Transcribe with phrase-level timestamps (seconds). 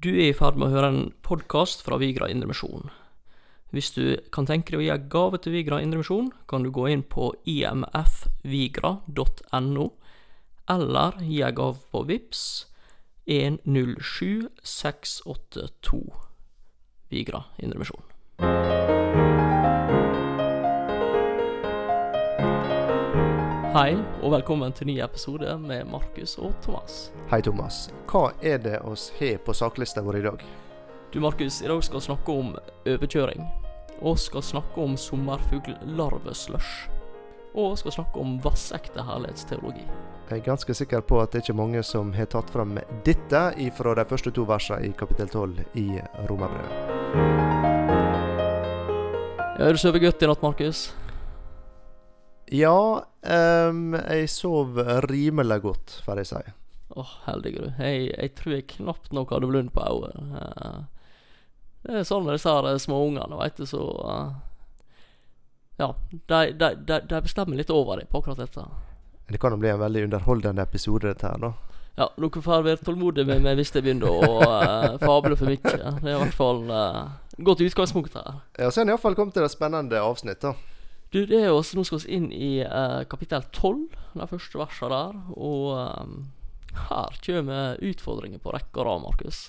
[0.00, 2.88] Du er i ferd med å høre en podkast fra Vigra Indremisjon.
[3.68, 6.88] Hvis du kan tenke deg å gi en gave til Vigra Indremisjon, kan du gå
[6.88, 8.96] inn på imfvigra.no,
[10.72, 12.72] eller gi en gave på VIPS
[13.28, 16.00] 107682
[17.12, 18.00] Vigra Indremisjon.
[23.70, 27.12] Hei, og velkommen til ny episode med Markus og Thomas.
[27.30, 27.76] Hei, Thomas.
[28.10, 30.40] Hva er det oss har på saklista vår i dag?
[31.14, 32.48] Du, Markus, i dag skal vi snakke om
[32.90, 33.46] overkjøring.
[34.02, 36.90] Og skal snakke om sommerfugllarveslush.
[37.54, 39.86] Og skal snakke om vassekte herlighetsteologi.
[40.32, 42.74] Jeg er ganske sikker på at det er ikke mange som har tatt fram
[43.06, 43.44] dette
[43.78, 45.86] fra de første to versene i kapittel 12 i
[46.26, 46.74] Romerbrevet.
[49.60, 50.88] Ja, har du sovet godt i natt, Markus?
[52.50, 53.04] Ja,
[53.70, 56.40] um, jeg sov rimelig godt, får jeg si.
[56.98, 57.64] Åh, heldig du.
[57.78, 60.16] Jeg, jeg tror jeg knapt nok hadde blund på øyet.
[60.34, 60.80] Uh,
[61.86, 64.32] Det er sånn med disse her små ungene, veit du, så uh,
[65.80, 68.66] Ja, de, de, de, de bestemmer litt over deg på akkurat dette.
[69.30, 71.52] Det kan jo bli en veldig underholdende episode, dette her, da.
[71.96, 75.62] Ja, dere får være tålmodige med meg hvis jeg begynner å uh, fable for mye.
[75.62, 78.42] Det er i hvert fall uh, godt utgangspunkt her.
[78.58, 80.52] Ja, Så er det iallfall kommet til det spennende avsnitt, da.
[81.10, 83.80] Du, det er jo også, Nå skal vi inn i eh, kapittel 12,
[84.14, 85.16] de første versene der.
[85.34, 86.12] Og eh,
[86.86, 89.48] her kommer utfordringer på rekke og rad, Markus.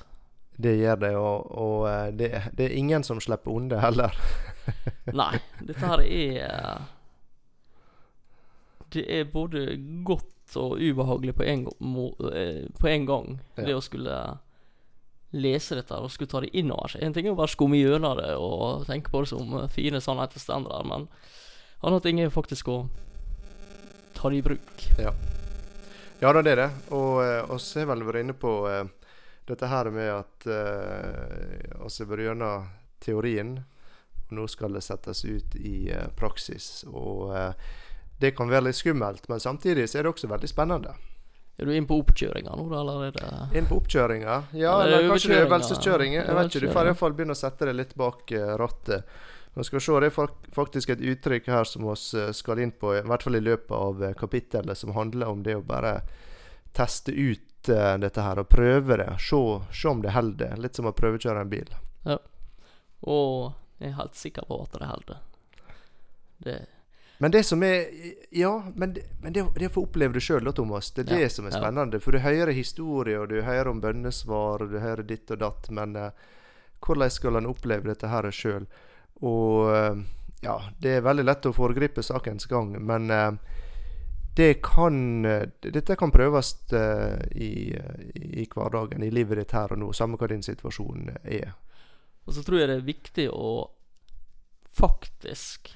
[0.61, 4.17] Det gjør det, og, og eh, det, det er ingen som slipper unna heller.
[5.21, 6.89] Nei, dette her er eh,
[8.93, 9.65] Det er både
[10.05, 11.67] godt og ubehagelig på en,
[12.33, 13.35] eh, på en gang.
[13.55, 13.67] Ja.
[13.69, 14.17] Det å skulle
[15.31, 17.05] lese dette og skulle ta det inn over seg.
[17.05, 20.41] En ting er å bare skumme gjennom det og tenke på det som fine sannheter
[20.43, 21.07] stender men
[21.81, 22.77] annen ting er faktisk å
[24.17, 24.87] ta det i bruk.
[25.01, 25.13] Ja,
[26.21, 26.69] ja det er det.
[26.93, 28.83] Og vi oss har vel vært inne på eh,
[29.49, 32.67] dette her med at eh, oss har vært gjennom
[33.01, 33.55] teorien,
[34.29, 36.83] og nå skal det settes ut i eh, praksis.
[36.89, 37.71] Og eh,
[38.21, 40.93] det kan være litt skummelt, men samtidig så er det også veldig spennende.
[41.61, 44.37] Er du inne på oppkjøringa nå, eller er det Inn på oppkjøringa.
[44.57, 46.15] Ja, Eller eller kanskje øvelseskjøring.
[46.15, 49.11] Jeg vet ikke, Du får iallfall begynne å sette deg litt bak eh, rattet.
[49.53, 52.95] Nå skal vi se, Det er faktisk et uttrykk her som vi skal inn på,
[52.95, 56.01] i hvert fall i løpet av eh, kapittelet, som handler om det å bare
[56.71, 59.09] teste ut eh, dette her og prøve det.
[59.19, 59.41] Se,
[59.75, 60.55] se om det holder.
[60.57, 61.73] Litt som å prøvekjøre en bil.
[63.01, 63.51] Og
[63.81, 65.17] jeg er helt sikker på at det holder.
[66.45, 66.59] Det
[67.17, 67.85] Men det som er
[68.31, 70.91] Ja, men det, men det, det å få oppleve det sjøl, Thomas.
[70.91, 71.59] Det er Ja, det som er ja.
[71.59, 71.99] spennende.
[71.99, 75.69] For du hører historier, og du hører om bønnesvar, og du hører ditt og datt.
[75.69, 76.11] Men uh,
[76.79, 78.69] hvordan skal en oppleve dette her sjøl?
[79.21, 80.03] Og eh,
[80.41, 83.33] ja, det er veldig lett å foregripe sakens gang, men eh,
[84.37, 87.51] det kan eh, Dette kan prøves i,
[88.15, 91.53] i hverdagen, i livet ditt her og nå, samme hva din situasjon er.
[92.25, 93.51] Og så tror jeg det er viktig å
[94.71, 95.73] faktisk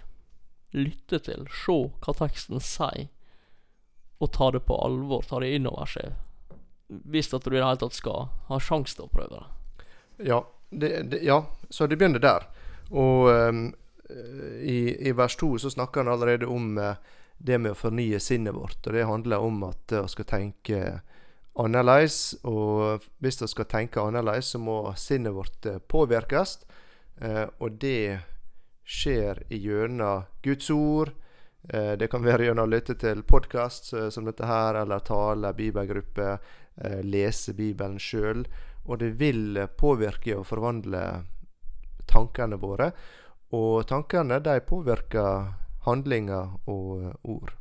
[0.76, 3.10] lytte til, se hva teksten sier,
[4.24, 6.16] og ta det på alvor, ta det inn over seg.
[6.88, 9.88] Hvis at du i det hele tatt skal ha sjanse til å prøve det.
[10.30, 10.40] Ja,
[10.70, 12.48] det, det, ja, så det begynner der.
[12.92, 13.68] Og um,
[14.62, 14.80] i,
[15.10, 17.00] i vers 2 så snakker han allerede om eh,
[17.38, 18.80] det med å fornye sinnet vårt.
[18.86, 20.82] Og det handler om at vi skal tenke
[21.56, 22.36] annerledes.
[22.44, 26.60] Og hvis vi skal tenke annerledes, så må sinnet vårt eh, påvirkes.
[27.22, 28.20] Eh, og det
[28.86, 31.14] skjer gjennom Guds ord.
[31.70, 36.38] Eh, det kan være gjennom å lytte til podkast som dette her, eller tale, bibelgruppe,
[36.82, 38.46] eh, lese Bibelen sjøl.
[38.86, 41.06] Og det vil påvirke og forvandle
[42.10, 42.92] tankene våre.
[43.56, 45.54] Og tankene de påvirker
[45.86, 47.54] handlinger og ord.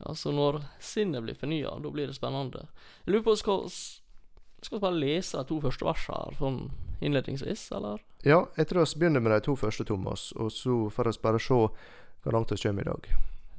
[0.00, 2.66] Altså når sinnet blir fornya, da blir det spennende.
[3.04, 6.62] Jeg lurer på, skal vi bare lese de to første versene her sånn
[7.00, 8.00] innledningsvis, eller?
[8.24, 10.30] Ja, jeg tror vi begynner med de to første, Thomas.
[10.36, 13.10] Og så får vi bare se hvor langt vi kommer i dag.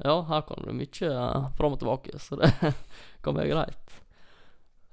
[0.01, 2.51] Ja, her kan det mye uh, fram og tilbake, så det
[3.25, 3.97] kan være greit.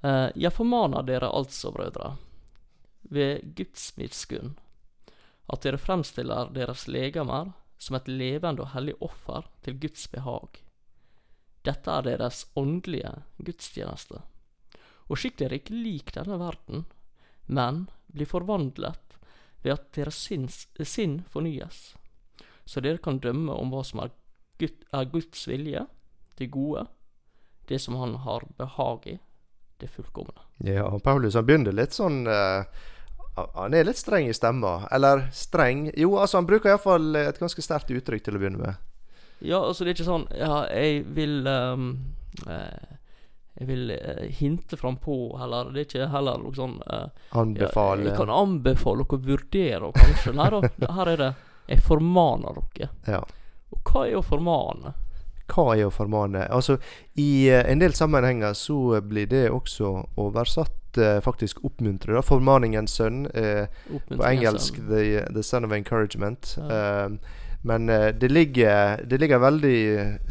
[0.05, 2.13] Eh, jeg formaner dere altså, brødre,
[3.01, 4.55] ved Guds miskunn,
[5.49, 10.59] at dere fremstiller deres legemer som et levende og hellig offer til Guds behag.
[11.65, 14.21] Dette er deres åndelige gudstjeneste.
[15.09, 16.85] Og skikk dere ikke lik denne verden,
[17.47, 19.17] men bli forvandlet
[19.63, 21.93] ved at deres sinns, sinn fornyes,
[22.69, 24.13] så dere kan dømme om hva som er,
[24.59, 25.85] Gud, er Guds vilje,
[26.37, 26.85] det gode,
[27.67, 29.17] det som han har behag i,
[29.79, 30.45] det fullkomne.
[30.65, 32.67] Ja, Paulus han begynner litt sånn uh,
[33.55, 34.81] Han er litt streng i stemma.
[34.91, 38.85] Eller streng Jo, altså han bruker iallfall et ganske sterkt uttrykk til å begynne med.
[39.39, 41.85] Ja, altså det er ikke sånn Ja, jeg vil um,
[42.43, 42.97] uh,
[43.59, 45.71] Jeg vil eh, hinte frampå, heller.
[45.71, 49.89] Det er ikke heller noe sånn eh, ja, Anbefale Jeg kan anbefale dere å vurdere,
[49.95, 50.35] kanskje.
[50.35, 50.61] Nei da,
[50.95, 51.29] her er det
[51.71, 52.89] Jeg formaner dere.
[53.07, 53.23] ja.
[53.69, 54.95] Og hva er å formane?
[55.49, 56.45] Hva er å formane?
[56.53, 56.77] Altså,
[57.17, 62.13] I eh, en del sammenhenger så blir det også oversatt eh, faktisk oppmuntre.
[62.15, 62.21] da.
[62.25, 63.25] Formaningens sønn.
[63.33, 63.67] Eh,
[64.09, 66.55] på engelsk the, the Son of Encouragement.
[66.57, 66.69] Ja.
[67.05, 69.79] Eh, men eh, det, ligger, det ligger veldig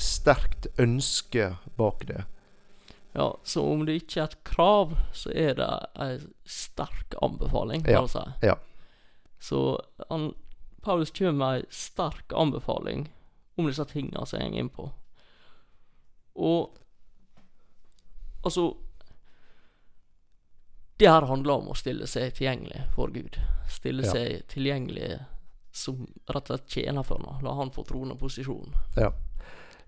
[0.01, 2.25] sterkt ønske bak det.
[3.13, 5.69] Ja, så om det ikke er et krav, så er det
[5.99, 8.47] ei sterk anbefaling, Ja, kan du si.
[8.47, 8.55] ja.
[9.41, 9.59] Så
[10.09, 10.31] han,
[10.83, 13.09] Paulus kommer med ei sterk anbefaling
[13.59, 14.89] om disse tingene som jeg går inn på.
[16.39, 16.75] Og
[18.47, 18.69] altså
[20.99, 23.37] Det her handler om å stille seg tilgjengelig for Gud.
[23.71, 24.11] Stille Ja.
[24.11, 25.21] seg tilgjengelig
[25.71, 27.45] som rett og slett tjener for ham.
[27.45, 28.75] La han få troende posisjon.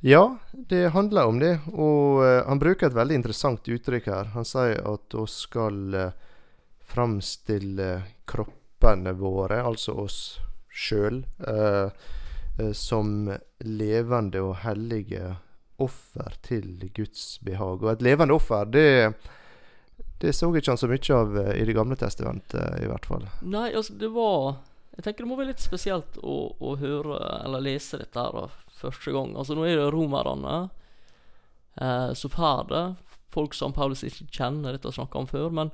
[0.01, 1.59] Ja, det handler om det.
[1.73, 4.31] Og uh, han bruker et veldig interessant uttrykk her.
[4.37, 6.13] Han sier at vi skal uh,
[6.91, 7.91] framstille
[8.25, 10.21] kroppene våre, altså oss
[10.71, 11.91] sjøl, uh,
[12.59, 13.29] eh, som
[13.67, 15.35] levende og hellige
[15.83, 17.83] offer til Guds behag.
[17.83, 18.89] Og et levende offer, det
[20.21, 23.25] det så ikke han så mye av eh, i Det gamle testamentet, i hvert fall.
[23.41, 24.59] Nei, altså, det var
[24.97, 28.43] Jeg tenker det må være litt spesielt å, å høre eller lese dette her da,
[28.83, 29.33] første gang.
[29.39, 30.57] Altså, nå er det romerne
[31.81, 32.85] eh, som får det.
[33.33, 35.49] Folk som Paulus ikke kjenner dette og snakker om før.
[35.57, 35.73] Men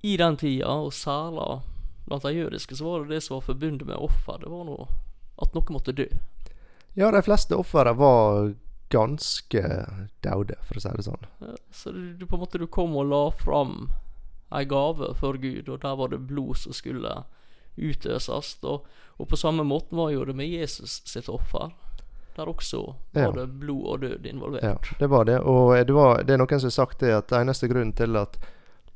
[0.00, 1.60] i den tida, og særlig
[2.06, 4.40] blant de jødiske, så var det det som var forbundet med offer.
[4.40, 4.88] Det var noe
[5.42, 6.06] at noe måtte dø.
[6.94, 8.52] Ja, de fleste ofrene var
[8.94, 9.62] ganske
[10.22, 11.24] daude, for å si det sånn.
[11.74, 13.88] Så du, du på en måte du kom og la fram
[14.54, 17.24] ei gave for Gud, og der var det blod som skulle
[17.76, 18.52] utøses.
[18.62, 18.84] Og,
[19.18, 21.72] og på samme måten var jo det med Jesus sitt offer.
[22.36, 23.30] Der også var Ja.
[23.32, 24.62] det blod og død involvert.
[24.62, 25.40] Ja, det var det.
[25.40, 28.38] Og det, var, det er noen som har sagt det at eneste grunnen til at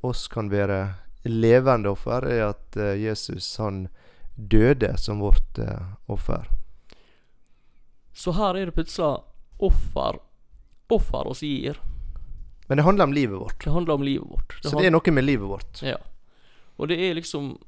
[0.02, 0.94] oss kan være
[1.26, 3.88] levende offer, er at eh, Jesus han
[4.36, 6.46] døde som vårt eh, offer.
[8.18, 9.22] Så her er det plutselig
[9.58, 10.18] offer
[10.88, 11.80] offer oss gir.
[12.66, 13.64] Men det handler om livet vårt.
[13.64, 14.58] Det handler om livet vårt.
[14.62, 15.82] Så det er noe med livet vårt.
[15.82, 15.98] Ja.
[16.76, 17.58] Og det er liksom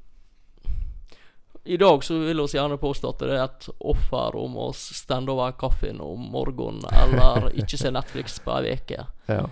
[1.63, 5.31] I dag så vil vi gjerne påstå at det er et offer om å stende
[5.33, 9.05] over kaffen om morgenen, eller ikke se Netflix på ei uke.
[9.29, 9.45] Ja.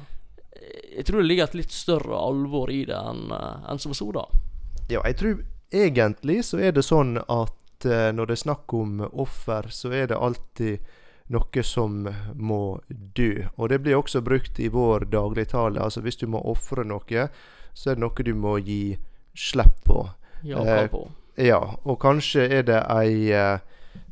[0.95, 4.25] Jeg tror det ligger et litt større alvor i det enn enn som så, da.
[4.89, 9.03] ja, jeg tror egentlig så er det sånn at eh, når det er snakk om
[9.11, 10.79] offer, så er det alltid
[11.29, 13.45] noe som må dø.
[13.57, 15.81] Og det blir også brukt i vår dagligtale.
[15.81, 17.27] Altså hvis du må ofre noe,
[17.73, 18.97] så er det noe du må gi
[19.37, 20.03] slipp på.
[20.43, 20.89] Ja, Eh.
[21.39, 23.59] Ja, og kanskje er det ei eh,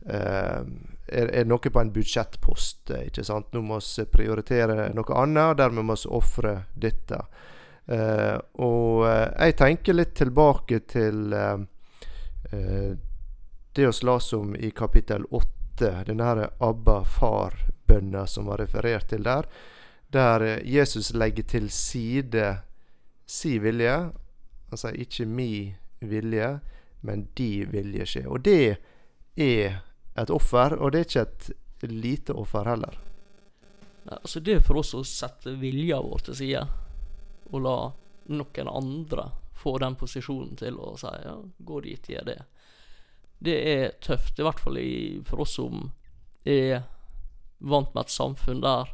[0.08, 0.62] eh,
[1.08, 3.50] er, er noe på en budsjettpost, eh, ikke sant.
[3.52, 7.19] Nå må vi prioritere noe annet, og dermed må vi ofre dette.
[7.88, 11.36] Eh, og jeg tenker litt tilbake til
[13.78, 19.46] det vi leste om i kapittel 8, denne Abba far-bønna som var referert til der,
[20.10, 22.56] der Jesus legger til side
[23.30, 23.98] si vilje.
[24.74, 26.50] Sier ikke mi vilje,
[27.06, 28.26] men de vilje skje.
[28.26, 28.80] Og det
[29.38, 29.78] er
[30.18, 32.98] et offer, og det er ikke et lite offer heller.
[34.08, 36.66] Nei, altså Det er for oss å sette vilja vår til side,
[37.54, 37.80] og la
[38.34, 42.42] noen andre få den posisjonen til å si ja, gå dit, gjør det.
[43.44, 45.92] Det er tøft, i hvert fall i, for oss som
[46.46, 46.82] er
[47.60, 48.94] vant med et samfunn der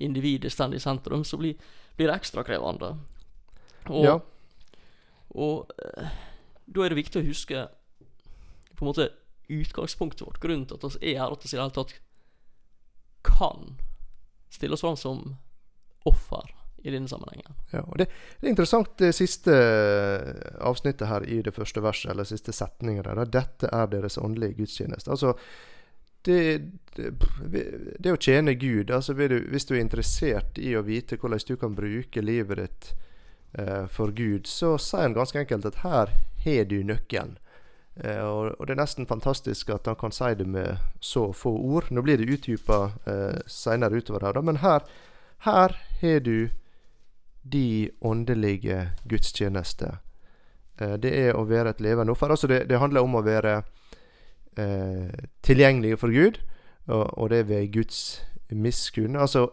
[0.00, 1.54] individet står i sentrum, så blir,
[1.96, 2.94] blir det ekstra krevende.
[3.86, 4.18] Og, Ja.
[5.30, 6.08] og eh,
[6.66, 7.66] da er det viktig å huske
[8.74, 9.10] på en måte
[9.52, 10.40] utgangspunktet vårt.
[10.40, 11.94] Grunnen til at vi er her, at vi i det hele tatt
[13.24, 13.76] kan
[14.50, 15.36] stille oss fram som
[16.08, 16.48] offer
[16.84, 17.54] i denne sammenhengen.
[17.72, 18.10] Ja, og det,
[18.40, 19.54] det er interessant det siste
[20.60, 23.22] avsnittet her i det første verset, eller siste setninga der.
[23.24, 25.10] Dette er deres åndelige gudstjeneste.
[25.10, 25.32] Altså,
[26.28, 26.40] det,
[26.96, 27.12] det,
[28.00, 31.74] det å tjene Gud altså Hvis du er interessert i å vite hvordan du kan
[31.76, 32.90] bruke livet ditt
[33.60, 36.12] eh, for Gud, så sier han ganske enkelt at her
[36.44, 37.38] har du nøkkelen.
[37.96, 41.52] Eh, og, og det er nesten fantastisk at han kan si det med så få
[41.54, 41.88] ord.
[41.92, 44.84] Nå blir det utdypa eh, seinere utover her, da, men her
[45.48, 46.48] har du
[47.52, 49.98] de åndelige gudstjenester.
[50.80, 52.32] Eh, det er å være et levende offer.
[52.32, 53.62] Altså det, det handler om å være
[54.58, 56.40] eh, tilgjengelig for Gud,
[56.86, 58.00] og, og det er ved Guds
[58.50, 59.16] miskunn.
[59.16, 59.48] Altså,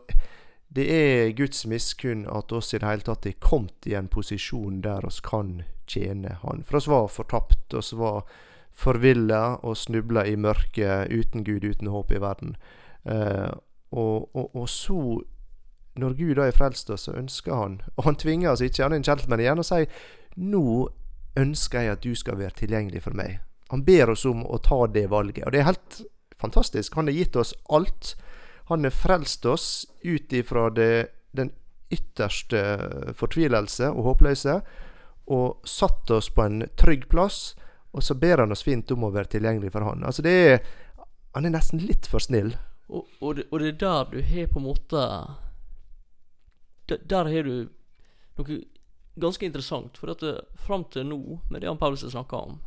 [0.75, 4.81] det er Guds miskunn at oss i det hele tatt er kommet i en posisjon
[4.85, 6.63] der oss kan tjene Han.
[6.63, 8.23] For oss var fortapt, oss var
[8.71, 12.55] forvilla og snubla i mørket uten Gud, uten håp i verden.
[13.03, 13.51] Eh,
[13.91, 15.21] og, og, og så
[15.99, 18.93] når Gud da har frelst oss, så ønsker han Og han tvinger oss ikke, han
[18.95, 19.87] er en gentleman igjen, og sier
[20.39, 20.65] nå
[21.39, 23.39] ønsker jeg at du skal være tilgjengelig for meg.
[23.71, 25.45] Han ber oss om å ta det valget.
[25.47, 26.01] Og det er helt
[26.39, 26.95] fantastisk.
[26.95, 28.15] Han har gitt oss alt.
[28.71, 31.51] Han har frelst oss ut ifra det, den
[31.91, 32.63] ytterste
[33.19, 34.57] fortvilelse og håpløse,
[35.31, 37.53] og satt oss på en trygg plass.
[37.91, 40.03] Og så ber han oss fint om å være tilgjengelig for han.
[40.07, 40.61] Altså det er
[41.31, 42.49] Han er nesten litt for snill.
[42.91, 45.03] Og, og, det, og det er der du har på en måte
[46.97, 47.69] Der, har du
[48.37, 48.61] noe
[49.15, 49.97] ganske interessant.
[49.97, 52.59] For at det, fram til nå, med det han Paulus har snakka om,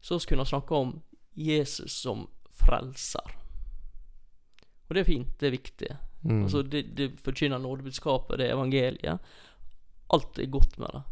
[0.00, 0.94] så skulle han snakke om
[1.34, 3.34] Jesus som frelser.
[4.86, 5.90] Og det er fint, det er viktig.
[6.22, 6.42] Mm.
[6.44, 9.32] Altså, det, det forkynner nådebudskapet, det er evangeliet.
[10.14, 11.02] Alt er godt med det.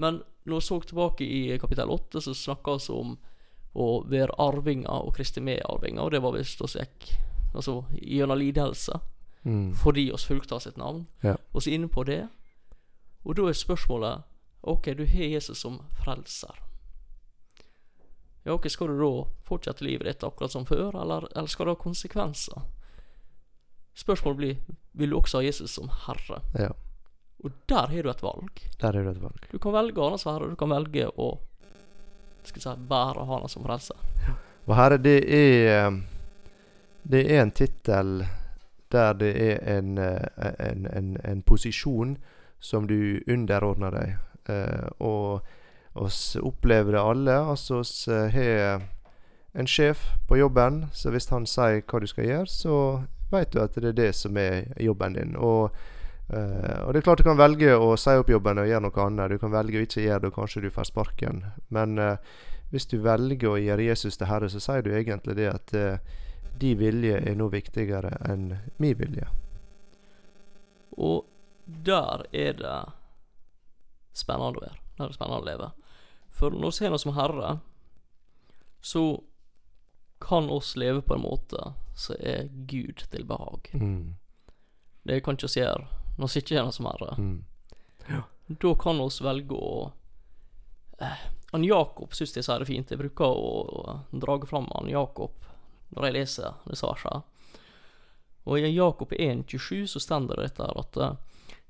[0.00, 3.16] Men når vi så tilbake i kapittel 8, så snakka vi om
[3.74, 7.10] å være arvinger og Kristi medarvinger, og det var visst oss gikk
[7.54, 8.96] altså, gjennom lidelse
[9.42, 9.74] Mm.
[9.74, 11.06] fordi oss fulgte av sitt navn.
[11.20, 11.36] Ja.
[11.52, 12.28] Og så inne på det.
[13.24, 14.26] Og da er spørsmålet
[14.60, 16.58] OK, du har Jesus som frelser.
[18.42, 21.76] Ja, ok, Skal du da fortsette livet ditt akkurat som før, eller, eller skal det
[21.76, 22.62] ha konsekvenser?
[23.96, 24.56] Spørsmålet blir
[24.92, 26.40] vil du også ha Jesus som herre.
[26.58, 26.70] Ja.
[27.44, 28.60] Og der har du et valg.
[28.80, 29.46] Der har Du et valg.
[29.52, 31.38] Du kan velge han som herre, du kan velge å
[32.44, 33.96] skal si, bære han som frelser.
[34.66, 36.00] Og herre, det er
[37.02, 38.26] Det er en tittel
[38.92, 42.16] der det er en, eh, en, en, en posisjon
[42.60, 44.16] som du underordner deg.
[44.50, 45.40] Eh, og
[45.92, 47.36] oss opplever det alle.
[47.52, 48.82] Altså oss eh, har
[49.52, 52.76] en sjef på jobben, så hvis han sier hva du skal gjøre, så
[53.32, 55.34] vet du at det er det som er jobben din.
[55.36, 55.74] Og,
[56.30, 59.04] eh, og det er klart du kan velge å si opp jobben og gjøre noe
[59.06, 59.34] annet.
[59.34, 61.44] Du kan velge å ikke gjøre det, og kanskje du får sparken.
[61.74, 62.32] Men eh,
[62.70, 66.18] hvis du velger å gjøre Jesus til herre, så sier du egentlig det at eh,
[66.58, 68.50] de vilje er noe viktigere enn
[68.82, 69.28] min vilje.
[71.00, 71.24] Og
[71.64, 72.78] der er det
[74.16, 74.78] spennende å være.
[74.96, 75.70] Der er det spennende å leve.
[76.30, 77.58] For når vi ser noe som herre,
[78.80, 79.04] så
[80.20, 83.70] kan oss leve på en måte som er Gud til behag.
[83.72, 84.16] Mm.
[85.02, 85.86] Det kan ikke oss gjøre
[86.20, 87.14] når vi ikke er noe som herre.
[87.16, 87.38] Mm.
[88.60, 89.92] Da kan oss velge å
[90.98, 91.20] eh,
[91.52, 92.90] Han Jakob syns jeg sier det fint.
[92.90, 93.52] Jeg bruker å,
[94.10, 95.49] å drage fram han Jakob
[95.94, 97.22] når jeg leser disse versene.
[98.48, 101.16] Og i Jakob 1,27 så stender det dette at eh,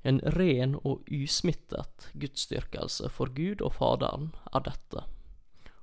[0.07, 5.03] en ren og usmittet gudsdyrkelse for Gud og Faderen er dette.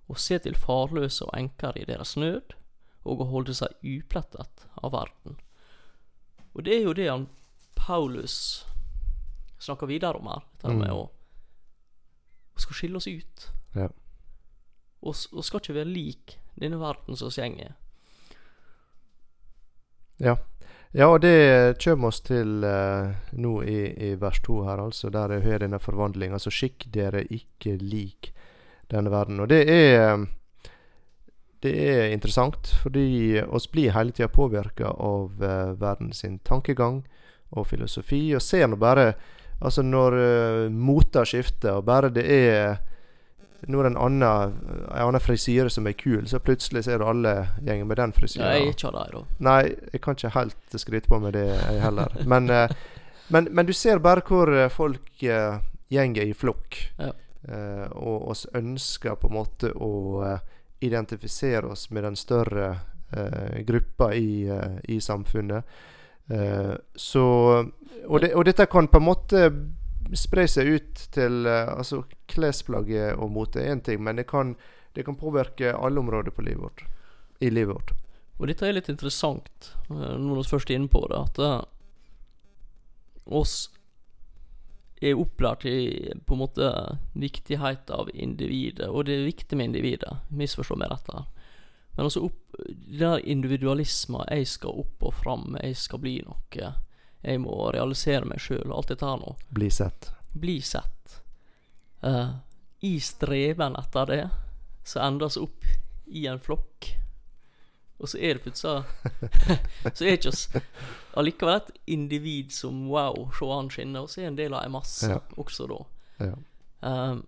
[0.08, 2.54] Å se til farløse og enker i deres nød,
[3.04, 5.36] og å holde seg uplettet av verden.
[6.56, 7.28] Og det er jo det han
[7.78, 8.64] Paulus
[9.62, 10.42] snakker videre om her.
[10.58, 10.96] Dette med Mm.
[10.96, 11.10] å
[12.58, 13.50] skal skille oss ut.
[13.76, 13.88] Ja.
[15.02, 17.68] Og, og skal ikke være lik denne verden som i.
[20.18, 20.36] Ja.
[20.92, 23.78] ja, og det kommer oss til eh, nå i,
[24.10, 26.38] i vers 2 her, altså, der jeg har denne forvandlinga.
[26.38, 28.32] Altså, skikk dere ikke lik
[28.90, 29.40] denne verden.
[29.44, 30.26] Og det er
[31.62, 37.02] det er interessant, fordi oss blir hele tida påvirka av eh, verden sin tankegang
[37.50, 38.28] og filosofi.
[38.36, 39.12] Og ser nå bare
[39.58, 42.76] Altså, når uh, moter skifter, og bare det er
[43.66, 47.08] Nå er det en annen, en annen frisyre som er kul, så plutselig ser du
[47.08, 47.32] alle
[47.66, 48.46] gjengen med den frisyren.
[48.46, 49.22] Jeg er ikke da.
[49.42, 49.62] Nei,
[49.92, 52.14] jeg kan ikke helt skryte på meg det, jeg heller.
[52.30, 52.70] Men, eh,
[53.34, 55.58] men, men du ser bare hvor eh, folk uh,
[55.90, 56.78] gjenger i flokk.
[57.00, 57.10] Ja.
[57.48, 59.90] Uh, og oss ønsker på en måte å
[60.84, 62.70] identifisere oss med den større
[63.10, 64.46] uh, gruppa i,
[64.86, 65.78] i samfunnet.
[66.92, 67.22] Så
[68.04, 69.46] og, det, og dette kan på en måte
[70.16, 74.54] spre seg ut til eh, Altså, klesplagget og mote er én ting, men det kan,
[74.96, 76.84] det kan påvirke alle områder på livet vårt.
[77.40, 77.92] I livet vårt.
[78.38, 81.58] Og dette er litt interessant, eh, når vi først er inne på det, at eh,
[83.38, 83.56] oss
[84.98, 86.68] er opplært i på en måte
[87.14, 91.26] viktigheten av individet, og det er viktig med individet, misforstå meg rett her.
[91.98, 92.58] Men også opp,
[92.98, 96.72] der individualismen, jeg skal opp og fram, jeg skal bli noe,
[97.22, 100.10] jeg må realisere meg sjøl, alt dette her nå, Bli sett.
[100.32, 101.20] bli sett.
[102.04, 102.36] Uh,
[102.80, 104.20] I streven etter det,
[104.86, 105.64] så endes opp
[106.06, 106.92] i en flokk.
[107.98, 108.84] Og så er det plutselig
[109.98, 110.44] Så er ikke oss
[111.18, 114.76] allikevel et individ som wow, se han skinner, og så er en del av en
[114.76, 115.18] masse Ja.
[115.36, 115.78] også da.
[116.28, 116.34] Ja.
[116.86, 117.24] Um,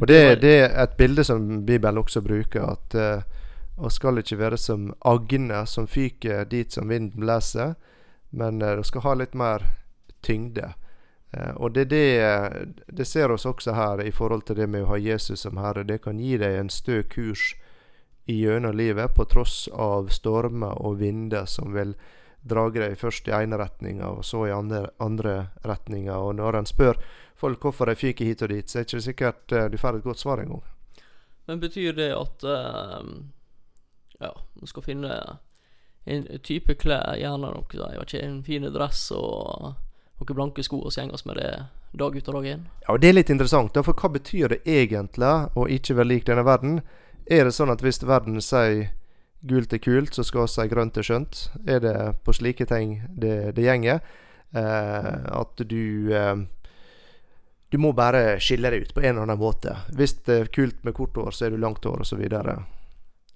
[0.00, 3.22] Og det, det er et bilde som Bibelen også bruker, at uh,
[3.78, 7.76] og skal ikke være som agner som fyker dit som vinden blåser,
[8.30, 9.66] men uh, det skal ha litt mer
[10.20, 10.74] tyngde.
[11.30, 12.52] Eh, og det, det,
[12.86, 15.84] det ser oss også her i forhold til det med å ha Jesus som Herre.
[15.84, 17.52] Det kan gi deg en stø kurs
[18.28, 21.94] i gjennom livet, på tross av stormer og vinder som vil
[22.48, 26.16] drage deg først i ene retninga, og så i andre, andre retninga.
[26.16, 27.00] Og når en spør
[27.38, 29.98] folk hvorfor de fyker hit og dit, så er det ikke sikkert eh, du får
[29.98, 30.64] et godt svar engang.
[31.48, 33.00] Men betyr det at uh,
[34.20, 35.14] Ja, du skal finne
[36.04, 39.74] en type klær, gjerne noe jeg vet ikke, en fin dress og
[40.18, 41.50] noen blanke sko, og så gjengas med det
[41.98, 42.64] dag ut og dag inn?
[42.82, 46.12] Ja, og Det er litt interessant, da, for hva betyr det egentlig å ikke være
[46.12, 46.80] lik denne verden?
[47.28, 48.90] Er det sånn at hvis verden sier
[49.48, 51.42] gult er kult, så skal vi si grønt er skjønt?
[51.66, 54.00] Er det på slike ting det, det gjenger?
[54.56, 56.36] Eh, at du eh,
[57.68, 59.74] Du må bare skille deg ut på en eller annen måte.
[59.92, 62.22] Hvis det er kult med kort hår, så er du langt hår, osv.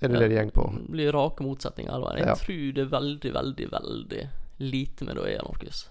[0.03, 0.67] Er det det det går på?
[0.77, 1.93] Det blir rake motsetninger.
[1.95, 2.17] eller?
[2.19, 2.35] Jeg Ja.
[2.35, 4.23] tror det er veldig, veldig, veldig
[4.59, 5.89] lite med det å gjøre, Markus.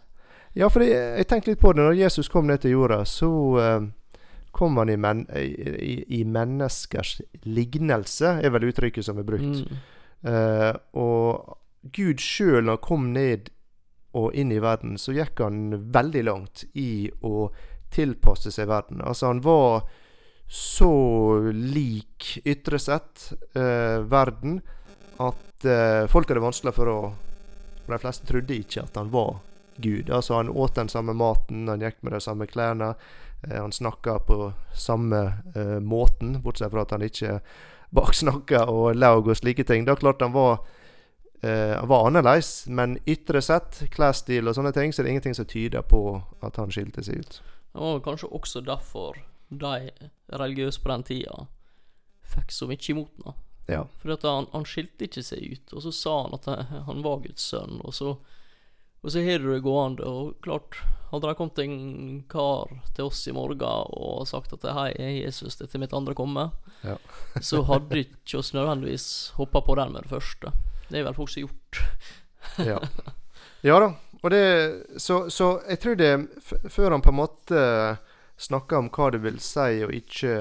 [0.54, 1.82] Ja, for jeg, jeg tenkte litt på det.
[1.82, 3.88] Når Jesus kom ned til jorda, så uh,
[4.52, 9.64] kom han i, men, i, i menneskers lignelse, er vel uttrykket som er brukt.
[9.64, 9.82] Mm.
[10.28, 11.58] Uh, og
[11.96, 13.50] Gud sjøl, når han kom ned
[14.14, 17.48] og inn i verden, så gikk han veldig langt i å
[17.92, 19.02] tilpasse seg verden.
[19.02, 19.88] Altså, han var
[20.52, 24.58] så lik ytre sett eh, verden
[25.18, 26.98] at eh, folk hadde vanskelig for å
[27.88, 29.40] De fleste trodde ikke at han var
[29.82, 30.10] Gud.
[30.12, 32.94] Altså, han åt den samme maten, han gikk med de samme klærne.
[33.48, 35.22] Eh, han snakka på samme
[35.56, 37.40] eh, måten, bortsett fra at han ikke
[37.96, 39.88] baksnakka og laug og slike ting.
[39.88, 40.62] Da klart han var
[41.42, 45.40] eh, han var annerledes, men ytre sett, klesstil og sånne ting, så er det ingenting
[45.40, 47.42] som tyder på at han skilte seg ut.
[47.72, 49.20] Det var kanskje også derfor
[49.60, 51.48] de religiøse på den tida
[52.32, 53.40] fikk så mye imot ham.
[53.72, 53.86] Ja.
[54.02, 56.48] For han, han skilte ikke seg ut, og så sa han at
[56.88, 58.16] han, var Guds sønn, og så
[59.02, 60.78] og så har du det gående, og klart
[61.12, 64.94] Hadde det kommet en kar til oss i morgen og sagt at 'Hei,
[65.26, 66.52] Jesus, dette er mitt andre komme',
[66.86, 66.96] Ja.
[67.42, 70.54] så hadde ikke oss nødvendigvis hoppa på den med det første.
[70.88, 71.82] Det er vel folk som har gjort.
[72.72, 72.80] ja.
[73.62, 73.92] ja da.
[74.24, 76.28] Og det, så, så jeg tror det
[76.70, 77.98] Før han på en måte
[78.42, 80.36] snakker om hva det vil si å ikke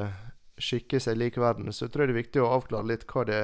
[0.60, 3.42] skikke seg lik verden, så tror jeg det er viktig å avklare litt hva det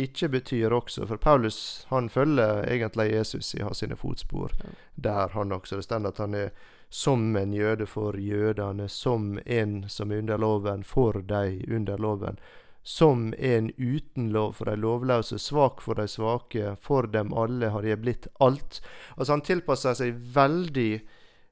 [0.00, 1.06] ikke betyr også.
[1.06, 4.52] For Paulus han følger egentlig Jesus i hans sine fotspor
[4.94, 5.78] der, han også.
[5.78, 6.50] Det står at han er
[6.94, 12.38] som en jøde for jødene, som en som er under loven for de under loven.
[12.82, 17.86] Som en uten lov for de lovløse, svak for de svake, for dem alle har
[17.86, 18.82] jeg blitt alt.
[19.16, 21.00] Altså Han tilpasser seg veldig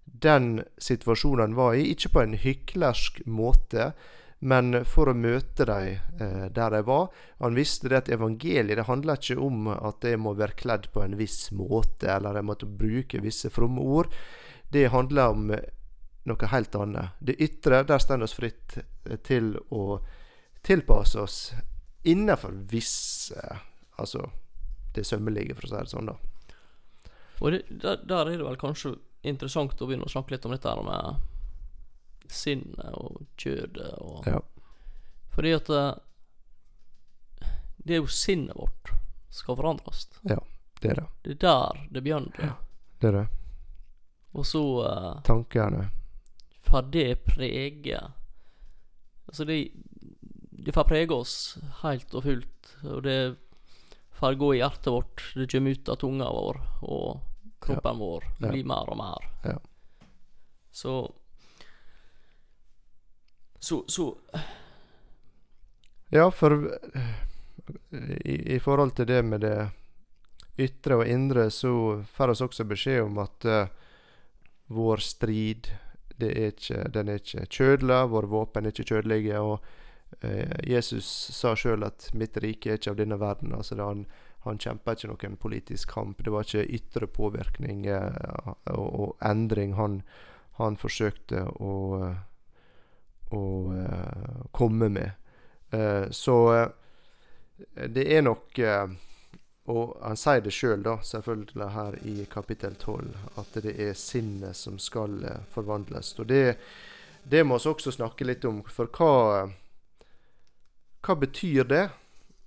[0.04, 3.92] den situasjonen han var i, ikke på en hyklersk måte,
[4.42, 7.12] men for å møte dem eh, der de var.
[7.38, 11.04] Han visste det at evangeliet det handler ikke om at jeg må være kledd på
[11.04, 14.10] en viss måte, eller jeg måtte bruke visse fromme ord.
[14.72, 15.52] Det handler om
[16.24, 17.18] noe helt annet.
[17.20, 20.00] Det ytre, der står oss fritt eh, til å
[20.62, 21.38] tilpasse oss
[22.02, 23.38] innenfor visse
[24.00, 24.22] Altså
[24.96, 26.14] det sømmelige, for å si det sånn, da.
[27.44, 30.54] Og det, der, der er det vel kanskje interessant å begynne å snakke litt om
[30.54, 34.40] dette her med sinnet og kjødet og Ja.
[35.32, 35.92] Fordi at eh,
[37.82, 38.92] det er jo sinnet vårt
[39.32, 40.06] skal forandres.
[40.22, 40.36] Det
[40.90, 41.06] er det.
[41.22, 42.52] Det er der det begynner.
[43.00, 43.26] Det er det.
[44.32, 45.88] Og så uh, Tankene.
[46.64, 48.00] får det prege
[49.26, 49.72] Altså, det,
[50.50, 52.72] det får prege oss helt og fullt.
[52.84, 53.36] Og det
[54.18, 55.22] får gå i hjertet vårt.
[55.34, 57.31] Det kommer ut av tunga vår, og
[57.62, 59.28] kroppen vår blir mer og mer.
[59.44, 59.58] Ja.
[60.70, 61.12] Så
[63.60, 64.18] Så, så
[66.10, 66.78] Ja, for
[68.24, 69.70] i, i forhold til det med det
[70.58, 73.70] ytre og indre, så får vi også beskjed om at uh,
[74.66, 75.70] vår strid
[76.20, 79.40] det er ikke, den er ikke kjødelig, våre våpen er ikke kjødelige.
[79.40, 79.64] Og
[80.24, 83.56] uh, Jesus sa sjøl at 'mitt rike er ikke av denne verden'.
[83.56, 84.06] altså det han,
[84.42, 86.22] han kjempa ikke noen politisk kamp.
[86.24, 90.00] Det var ikke ytre påvirkning eh, og, og endring han,
[90.58, 91.74] han forsøkte å,
[93.30, 93.44] å
[93.78, 95.12] eh, komme med.
[95.70, 96.36] Eh, så
[97.62, 98.58] det er nok
[99.70, 104.58] Og han sier det sjøl, da, selvfølgelig, her i kapittel 12, at det er sinnet
[104.58, 105.20] som skal
[105.54, 106.16] forvandles.
[106.18, 106.56] Og det,
[107.22, 108.58] det må vi også snakke litt om.
[108.66, 109.46] For hva,
[111.06, 111.84] hva betyr det?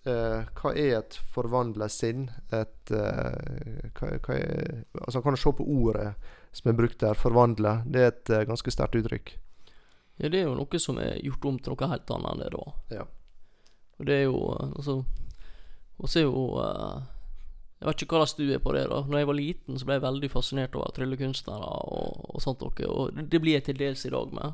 [0.05, 2.27] Eh, hva er et forvandla sinn?
[2.53, 6.11] Et, eh, hva, hva er, altså, kan du se på ordet
[6.55, 7.83] som er brukt der, 'forvandle'.
[7.91, 9.33] Det er et eh, ganske sterkt uttrykk.
[10.17, 12.51] Ja, det er jo noe som er gjort om til noe helt annet enn det
[12.53, 12.63] da.
[12.95, 13.05] Ja.
[13.99, 15.03] Og det er jo eh, Altså
[15.97, 17.01] vi er jo eh,
[17.79, 19.01] Jeg vet ikke hva slags du er på det, da.
[19.03, 22.87] Når jeg var liten, så ble jeg veldig fascinert over tryllekunstnere og, og sånt noe.
[22.87, 24.53] Og det blir jeg til dels i dag med.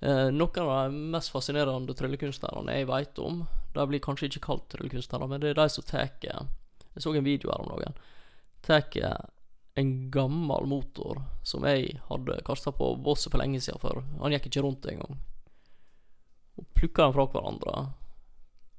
[0.00, 3.42] Eh, noen av de mest fascinerende tryllekunstnerne jeg vet om,
[3.74, 7.24] de blir kanskje ikke kalt tryllekunstnere, men det er de som tar Jeg så en
[7.24, 7.94] video her om dagen.
[8.62, 9.26] tar
[9.78, 14.46] en gammel motor som jeg hadde kasta på bosset for lenge siden, for han gikk
[14.46, 15.18] ikke rundt engang.
[16.58, 17.74] Og plukker den fra hverandre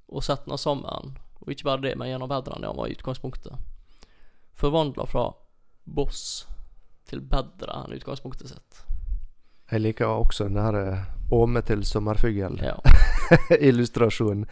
[0.09, 1.15] og setter den sammen.
[1.39, 3.55] Og ikke bare det, men gjennom bedre enn det han var i utgangspunktet.
[4.59, 5.29] Forvandla fra
[5.85, 6.45] boss
[7.07, 8.88] til bedre enn utgangspunktet sitt.
[9.69, 12.59] Jeg liker også den her eh, åme til sommerfugl.
[12.63, 12.75] Ja.
[13.69, 14.45] illustrasjon.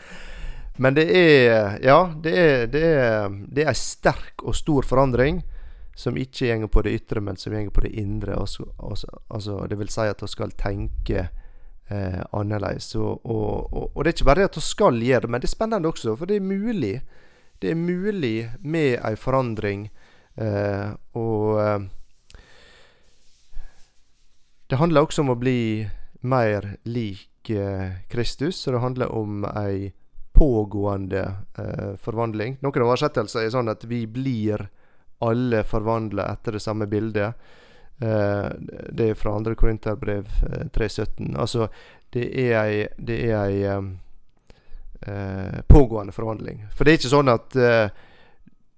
[0.78, 5.42] Men det er Ja, det er, det er, det er ei sterk og stor forandring
[5.98, 8.36] som ikke går på det ytre, men som går på det indre.
[8.38, 11.24] Også, også, altså, det vil si at vi skal tenke
[11.90, 12.96] eh, annerledes.
[12.96, 15.42] Og, og, og, og, det er ikke bare det at vi skal gjøre det, men
[15.42, 17.02] det er spennende også, for det er mulig.
[17.62, 19.88] Det er mulig med ei forandring.
[20.38, 21.80] Eh, og eh,
[24.68, 25.88] det handler også om å bli
[26.28, 29.94] mer lik eh, Kristus, så det handler om ei
[30.38, 31.24] pågående
[31.58, 32.58] eh, forvandling.
[32.62, 34.68] Noen oversettelser er sånn at vi blir
[35.26, 37.34] alle forvandla etter det samme bildet.
[37.98, 38.50] Eh,
[38.92, 39.56] det er fra 2.
[39.58, 41.32] Korinterbrev eh, 3.17.
[41.40, 41.70] Altså,
[42.14, 46.68] det er ei, det ei eh, pågående forvandling.
[46.76, 47.90] For det er ikke sånn at eh,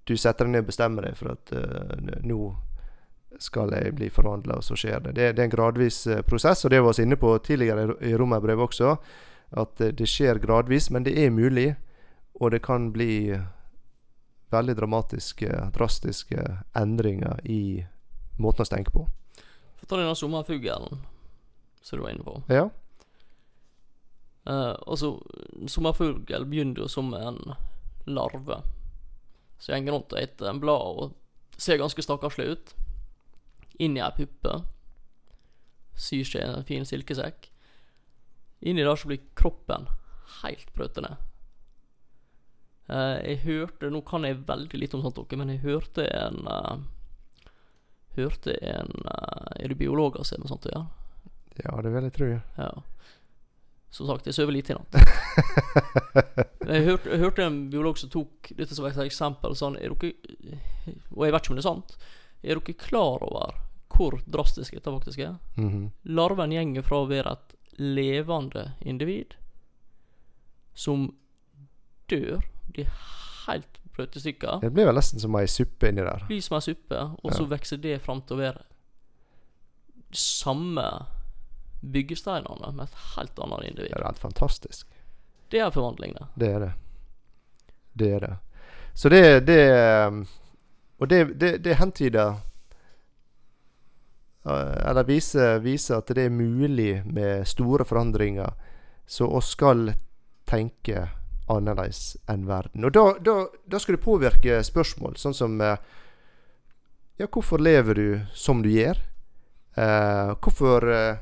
[0.08, 2.40] du setter deg ned og bestemmer deg for at eh, nå
[3.40, 5.14] skal jeg bli forvandla, og så skjer det.
[5.16, 5.32] det.
[5.36, 5.42] det.
[5.42, 8.96] er en gradvis eh, prosess, og det var vi inne på tidligere i Romerbrevet også.
[9.60, 11.74] At det skjer gradvis, men det er mulig.
[12.40, 13.34] Og det kan bli
[14.50, 16.44] veldig dramatiske, drastiske
[16.76, 17.86] endringer i
[18.38, 19.06] måten å tenke på.
[19.80, 21.00] Få ta denne sommerfuglen
[21.82, 22.36] som du var inne på.
[22.52, 22.68] Ja.
[24.48, 25.14] Uh, altså,
[25.68, 27.40] sommerfugl begynner jo som en
[28.08, 28.62] larve.
[29.60, 32.74] Så går rundt og spiser en blad og ser ganske stakkarslig ut.
[33.80, 34.58] Inn i ei puppe.
[36.00, 37.48] Syr seg en fin silkesekk.
[38.60, 39.88] Inni der så blir kroppen
[40.42, 41.16] helt brøtende.
[41.16, 41.26] ned.
[42.90, 46.40] Uh, jeg hørte Nå kan jeg veldig litt om sånt, dere, men jeg hørte en
[46.50, 46.80] uh,
[48.16, 50.88] Hørte en uh, Er det biologer som er med sånt å gjøre?
[51.60, 52.28] Ja, det vil jeg tro.
[52.56, 52.70] Ja.
[53.94, 54.96] Som sagt, jeg sover lite i natt.
[56.72, 59.54] jeg, hørte, jeg hørte en biolog som tok dette som et eksempel.
[59.58, 60.56] Sånn, er dere,
[61.12, 61.96] og jeg vet ikke om det er sant.
[62.40, 63.58] Er dere klar over
[64.00, 65.36] hvor drastisk dette faktisk er?
[65.56, 65.90] Mm -hmm.
[66.02, 69.34] Larven gjenger fra å være et levende individ
[70.74, 71.10] som
[72.08, 72.88] dør blir
[73.46, 74.60] helt brøt i stykker.
[74.62, 76.24] Det blir vel nesten som ei suppe inni der.
[76.28, 78.62] Blir som ei suppe, og så vokser det fram til å være
[80.12, 80.86] samme
[81.80, 83.90] byggesteinene med et helt annet individ.
[83.90, 84.86] Det er helt fantastisk.
[85.50, 86.26] Det er forvandling, det.
[86.34, 86.72] Det er det.
[87.92, 88.36] Det er det.
[88.94, 90.26] Så det, det
[91.00, 92.34] Og det, det, det hentyder
[94.44, 98.54] Eller viser, viser at det er mulig med store forandringer.
[99.06, 99.90] Så oss skal
[100.48, 101.08] tenke
[101.50, 102.86] annerledes enn verden.
[102.86, 105.76] Og da, da, da, skal det påvirke spørsmål, sånn som eh,
[107.20, 108.96] Ja, hvorfor lever du som du gjør?
[109.76, 111.20] Eh, hvorfor eh,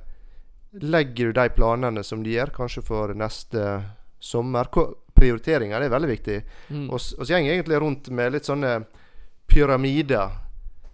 [0.85, 3.65] legger du de planene som du gjør, kanskje for neste
[4.21, 4.71] sommer?
[5.19, 6.39] Prioriteringer det er veldig viktig.
[6.71, 6.85] Mm.
[6.93, 8.77] Og så går egentlig rundt med litt sånne
[9.51, 10.48] pyramider, eh,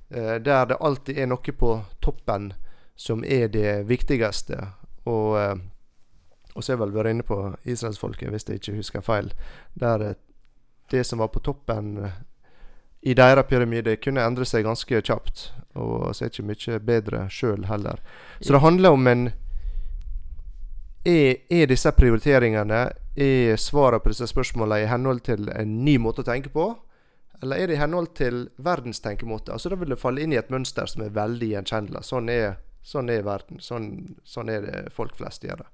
[0.09, 1.71] der det alltid er noe på
[2.05, 2.53] toppen
[2.95, 4.59] som er det viktigste.
[5.11, 5.57] Og eh,
[6.55, 9.33] og så har jeg vel vært inne på israelsfolket, hvis jeg ikke husker feil.
[9.75, 10.19] Der eh,
[10.91, 12.21] det som var på toppen eh,
[13.03, 15.49] i deres pyramide, kunne endre seg ganske kjapt.
[15.75, 17.99] Og så er ikke mye bedre sjøl heller.
[18.41, 19.27] Så det handler om en
[21.05, 22.79] er, er, disse prioriteringene
[23.17, 26.71] Er svarene på disse spørsmålene i henhold til en ny måte å tenke på?
[27.43, 29.53] Eller er det i henhold til verdens tenkemåte?
[29.53, 32.05] Altså Da vil det falle inn i et mønster som er veldig gjenkjennelig.
[32.07, 33.61] Sånn er, sånn er verden.
[33.61, 33.89] Sånn,
[34.25, 35.71] sånn er det folk flest gjør det.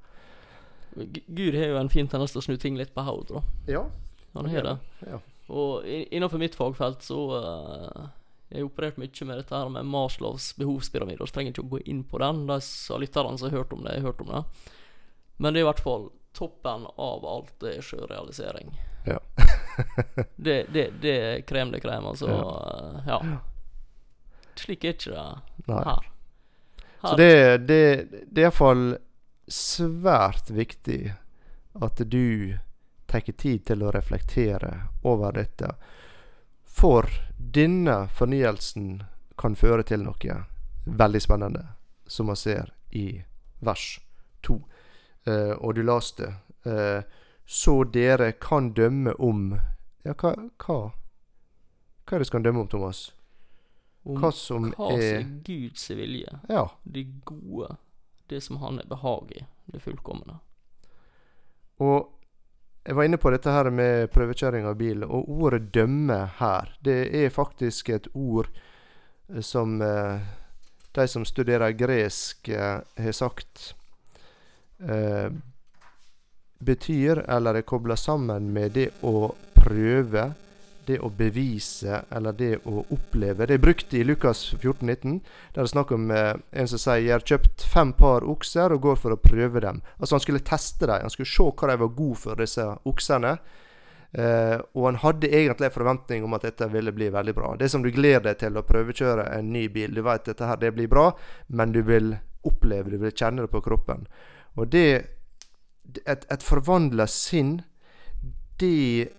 [1.27, 3.43] Gud har jo en fin tendens til å snu ting litt på hodet, da.
[3.71, 3.85] Ja.
[4.35, 4.79] Han har det.
[5.07, 5.21] Ja.
[5.51, 8.09] Og innenfor mitt fagfelt så uh,
[8.51, 11.83] jeg har operert mye med dette her med Marslovs behovspyramide, så trenger ikke å gå
[11.91, 12.45] inn på den.
[12.51, 12.59] De
[13.03, 14.43] lytterne som har hørt om det, har hørt om det.
[15.39, 18.73] Men det er i hvert fall toppen av alt er sjørealisering.
[19.05, 19.19] Ja.
[20.37, 22.31] det, det, det er krem de krem, altså.
[23.07, 23.21] Ja.
[23.25, 23.39] Ja.
[24.61, 25.85] Slik er ikke det Nei.
[25.85, 26.11] her.
[27.01, 27.09] her.
[27.09, 27.33] Så det,
[27.69, 27.83] det,
[28.29, 28.85] det er iallfall
[29.51, 31.15] svært viktig
[31.81, 32.59] at du
[33.11, 35.73] tar tid til å reflektere over dette.
[36.71, 39.01] For denne fornyelsen
[39.41, 40.37] kan føre til noe
[40.85, 41.65] veldig spennende,
[42.07, 43.23] som man ser i
[43.59, 43.99] vers
[44.47, 44.61] 2.
[45.25, 46.31] Eh, og du leste
[46.65, 47.03] uh,
[47.45, 49.51] Så dere kan dømme om
[50.05, 50.33] Ja, hva,
[50.65, 50.79] hva?
[52.09, 53.11] Hva er det skal dømme om, Thomas?
[54.09, 56.39] Om hva som hva er, er Guds vilje.
[56.49, 56.65] Ja.
[56.83, 57.77] Det gode
[58.31, 60.39] det som han er behag i, det fullkomne.
[61.83, 62.11] Og
[62.87, 67.01] jeg var inne på dette her med prøvekjøring av bil, og ordet 'dømme' her, det
[67.25, 68.49] er faktisk et ord
[69.29, 70.23] eh, som eh,
[70.93, 73.80] de som studerer gresk, eh, har sagt eh,
[76.61, 80.33] betyr, eller er kobla sammen med det å prøve,
[80.87, 83.47] det å bevise, eller det å oppleve.
[83.47, 85.17] Det er brukt i Lukas 14, 19,
[85.55, 88.73] der det er snakk om eh, en som sier 'Jeg har kjøpt fem par okser
[88.73, 89.83] og går for å prøve dem'.
[90.01, 91.01] Altså Han skulle teste dem.
[91.01, 93.39] Han skulle se hva de var gode for, disse oksene.
[94.11, 97.55] Uh, og han hadde egentlig en forventning om at dette ville bli veldig bra.
[97.55, 99.95] Det er som du gleder deg til å prøvekjøre en ny bil.
[99.95, 101.13] Du vet dette her det blir bra,
[101.47, 104.09] men du vil oppleve du vil kjenne det på kroppen.
[104.57, 105.17] Og det
[106.07, 107.65] Et, et forvandla sinn,
[108.63, 109.11] det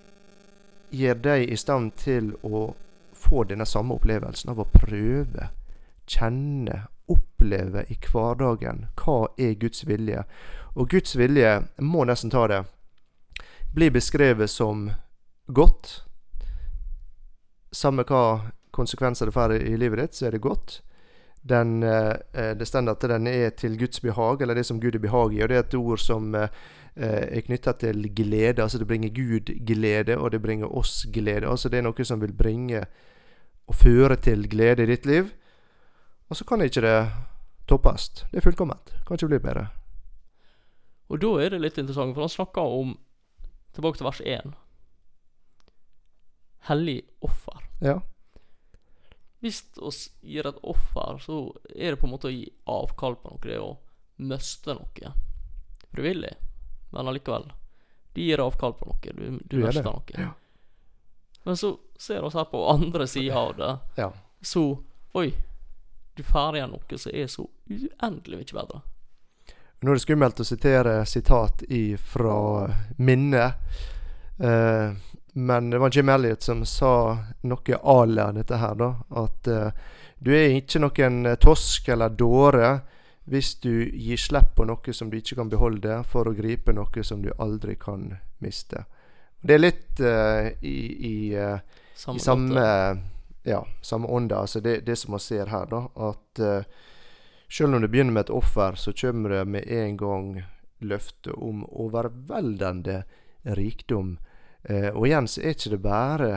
[0.95, 2.61] gjør deg i stand til å
[3.11, 5.49] få denne samme opplevelsen av å prøve,
[6.07, 10.23] kjenne, oppleve i hverdagen hva er Guds vilje.
[10.79, 12.61] Og Guds vilje, må nesten ta det,
[13.75, 14.87] blir beskrevet som
[15.47, 16.05] godt.
[17.71, 20.79] Samme hva konsekvenser det får i livet ditt, så er det godt.
[21.41, 24.95] Den, eh, eh, det står at den er til Guds behag, eller det som Gud
[24.95, 25.41] er behag i.
[25.41, 26.47] Og det er et ord som eh,
[26.95, 28.61] er knytta til glede.
[28.61, 31.49] Altså det bringer Gud glede, og det bringer oss glede.
[31.49, 32.85] Altså det er noe som vil bringe
[33.67, 35.31] og føre til glede i ditt liv.
[36.29, 37.11] Og så kan ikke det
[37.67, 38.09] toppes.
[38.31, 38.93] Det er fullkomment.
[39.07, 39.67] Kan ikke bli bedre.
[41.09, 42.97] Og da er det litt interessant, for han snakker om
[43.71, 44.53] Tilbake til vers 1.
[46.67, 47.61] Hellig offer.
[47.79, 48.01] Ja.
[49.41, 51.37] Hvis vi gir et offer, så
[51.75, 53.41] er det på en måte å gi avkall på noe.
[53.41, 53.77] Det er å
[54.21, 55.13] miste noe.
[55.91, 56.33] Frivillig,
[56.93, 57.47] men allikevel.
[58.13, 58.99] De gir avkall på noe.
[59.01, 60.03] Du, du Du mister noe.
[60.17, 60.29] ja.
[61.43, 64.11] Men så ser vi her på andre sida av det, Ja.
[64.41, 65.33] så Oi,
[66.15, 68.81] du får igjen noe som er så uendelig mye bedre.
[69.81, 71.63] Nå er det skummelt å sitere sitat
[71.97, 72.35] fra
[72.97, 73.57] minnet.
[74.39, 74.93] Eh,
[75.33, 78.95] men det var Jim Elliot som sa noe à la dette her, da.
[79.09, 79.69] At uh,
[80.19, 82.81] du er ikke noen eh, tosk eller dåre
[83.31, 87.03] hvis du gir slipp på noe som du ikke kan beholde, for å gripe noe
[87.03, 88.11] som du aldri kan
[88.43, 88.83] miste.
[89.41, 90.77] Det er litt uh, i,
[91.09, 91.57] i, uh,
[91.95, 92.65] Samme i samme
[93.43, 94.43] ja, samme ånda.
[94.43, 95.85] Altså det, det som man ser her, da.
[95.95, 96.41] At
[97.49, 100.27] selv om det begynner med et offer, så kommer det med en gang
[100.85, 103.03] løftet om overveldende
[103.57, 104.19] rikdom.
[104.63, 106.31] Eh, og igjen så er ikke det bare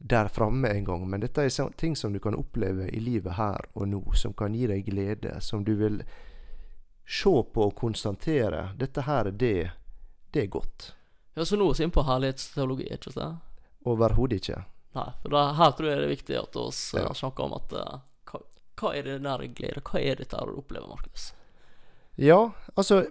[0.00, 3.66] der framme en gang, men dette er ting som du kan oppleve i livet her
[3.76, 6.00] og nå, som kan gi deg glede, som du vil
[7.04, 8.70] se på og konstatere.
[8.80, 9.70] Dette her er det.
[10.32, 10.94] Det er godt.
[11.34, 13.44] Ja, er vi inne på herlighetsteologi, ikke sant?
[13.84, 14.62] Overhodet ikke.
[14.96, 17.06] Nei, for det, her tror jeg det er viktig at vi Ja.
[17.06, 18.40] uh, snakker om at uh, hva,
[18.80, 19.82] hva er det der glede?
[19.86, 21.32] Hva er dette du opplever, Markus?
[22.16, 23.04] Ja, altså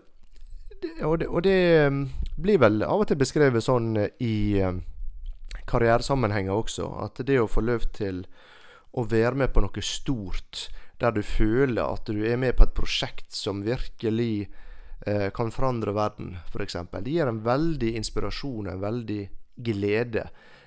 [1.03, 2.03] og, det, og det um,
[2.39, 4.81] blir vel av og til beskrevet sånn eh, i um,
[5.69, 6.87] karrieresammenhenger også.
[7.05, 8.23] At det å få lov til
[8.97, 10.67] å være med på noe stort,
[10.99, 14.49] der du føler at du er med på et prosjekt som virkelig
[15.07, 16.79] eh, kan forandre verden, f.eks.
[16.91, 19.21] Det gir en veldig inspirasjon, og en veldig
[19.69, 20.25] glede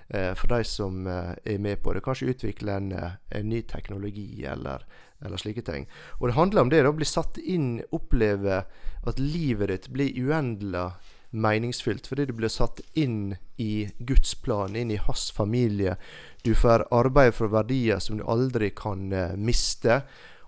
[0.09, 2.05] eh, for de som eh, er med på det.
[2.05, 4.87] Kanskje utvikle en, eh, en ny teknologi eller,
[5.25, 5.89] eller slike ting.
[6.21, 8.63] Og det handler om det å bli satt inn, oppleve
[9.07, 10.91] at livet ditt blir uendelig
[11.33, 15.97] meningsfylt fordi du blir satt inn i Guds plan, inn i hans familie.
[16.45, 20.03] Du får arbeid for verdier som du aldri kan eh, miste.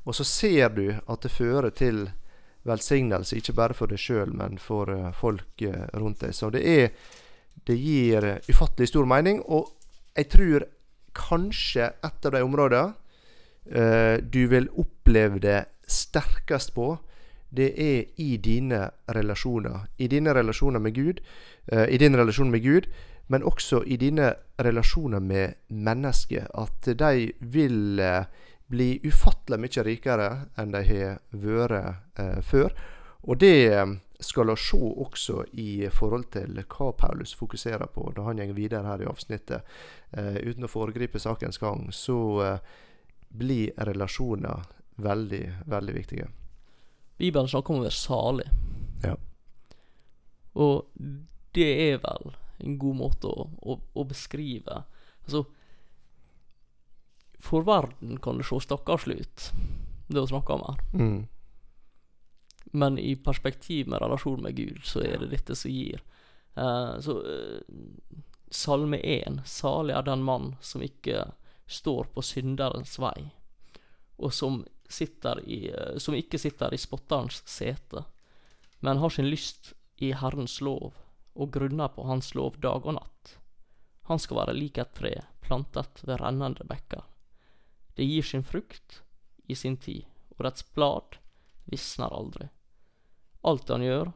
[0.05, 2.09] Og så ser du at det fører til
[2.69, 6.37] velsignelse, ikke bare for deg sjøl, men for eh, folk eh, rundt deg.
[6.37, 6.89] Så det er
[7.65, 9.71] Det gir ufattelig stor mening, og
[10.17, 10.65] jeg tror
[11.15, 13.04] kanskje et av de områdene
[13.65, 16.99] du vil oppleve det sterkest på,
[17.57, 19.87] det er i dine relasjoner.
[19.99, 21.21] I dine relasjoner med Gud,
[21.73, 22.89] eh, i din relasjon med Gud,
[23.29, 26.47] men også i dine relasjoner med mennesker.
[26.55, 28.25] At de vil eh,
[28.69, 32.75] bli ufattelig mye rikere enn de har vært eh, før.
[33.23, 33.87] Og det eh,
[34.21, 38.89] skal vi se også i forhold til hva Paulus fokuserer på da han går videre
[38.89, 39.63] her i avsnittet.
[40.13, 42.59] Eh, uten å foregripe sakens gang, så eh,
[43.35, 44.63] blir relasjoner
[44.97, 46.29] veldig, veldig viktige.
[47.19, 48.47] Bibelen snakker om å være salig.
[49.03, 49.15] Ja.
[50.55, 50.87] Og
[51.55, 54.85] det er vel en god måte å, å, å beskrive
[55.25, 55.41] Altså
[57.43, 59.47] For verden kan det se stakkarslig ut,
[60.13, 60.83] det å snakke om her.
[60.95, 61.23] Mm.
[62.77, 66.03] Men i perspektiv med relasjon med Gud, så er det dette som gir.
[66.57, 68.21] Uh, så uh,
[68.51, 69.43] Salme 1.
[69.49, 71.27] Salig er den mann som ikke
[71.67, 73.31] står på synderens vei,
[74.17, 74.63] og som,
[75.45, 78.05] i, eh, som ikke sitter i spotterens sete,
[78.81, 80.93] men har sin lyst i Herrens lov,
[81.35, 83.37] og grunner på Hans lov dag og natt.
[84.11, 87.03] Han skal være lik et tre plantet ved rennende bekker.
[87.97, 89.01] Det gir sin frukt
[89.49, 90.05] i sin tid,
[90.37, 91.19] og dets blad
[91.71, 92.49] visner aldri.
[93.45, 94.13] Alt han gjør,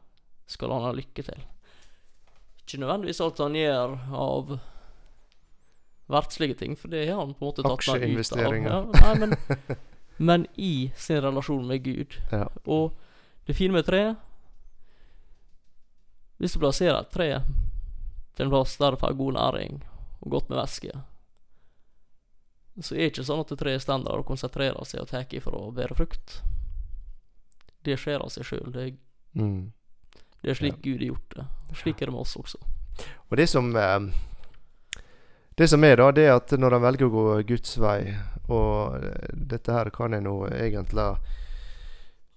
[0.48, 1.44] skal han ha lykke til.
[2.62, 4.58] Ikke nødvendigvis alt han gjør av
[6.08, 8.54] verdslige ting, for det har han på en måte tatt meg ut av.
[8.56, 9.34] Ja, nei, men,
[10.30, 12.16] men i sin relasjon med Gud.
[12.32, 12.46] Ja.
[12.66, 12.94] Og
[13.48, 14.02] det fine med tre
[16.38, 17.28] Hvis du plasserer et tre
[18.38, 19.80] til en plass der det får god næring
[20.22, 20.92] og godt med væske,
[22.78, 25.58] så er det ikke sånn at treet står der og konsentrerer seg og tar ifra
[25.58, 26.36] å bære frukt.
[27.82, 28.70] Det skjer av seg sjøl.
[28.74, 28.92] Det,
[29.34, 29.72] Mm.
[30.42, 31.44] det er slik Gud har gjort det.
[31.76, 32.58] Slik er det med oss også.
[33.30, 33.98] Og det som eh,
[35.58, 38.14] Det som er, da, det er at når en velger å gå Guds vei
[38.54, 41.08] Og eh, dette her kan jeg nå egentlig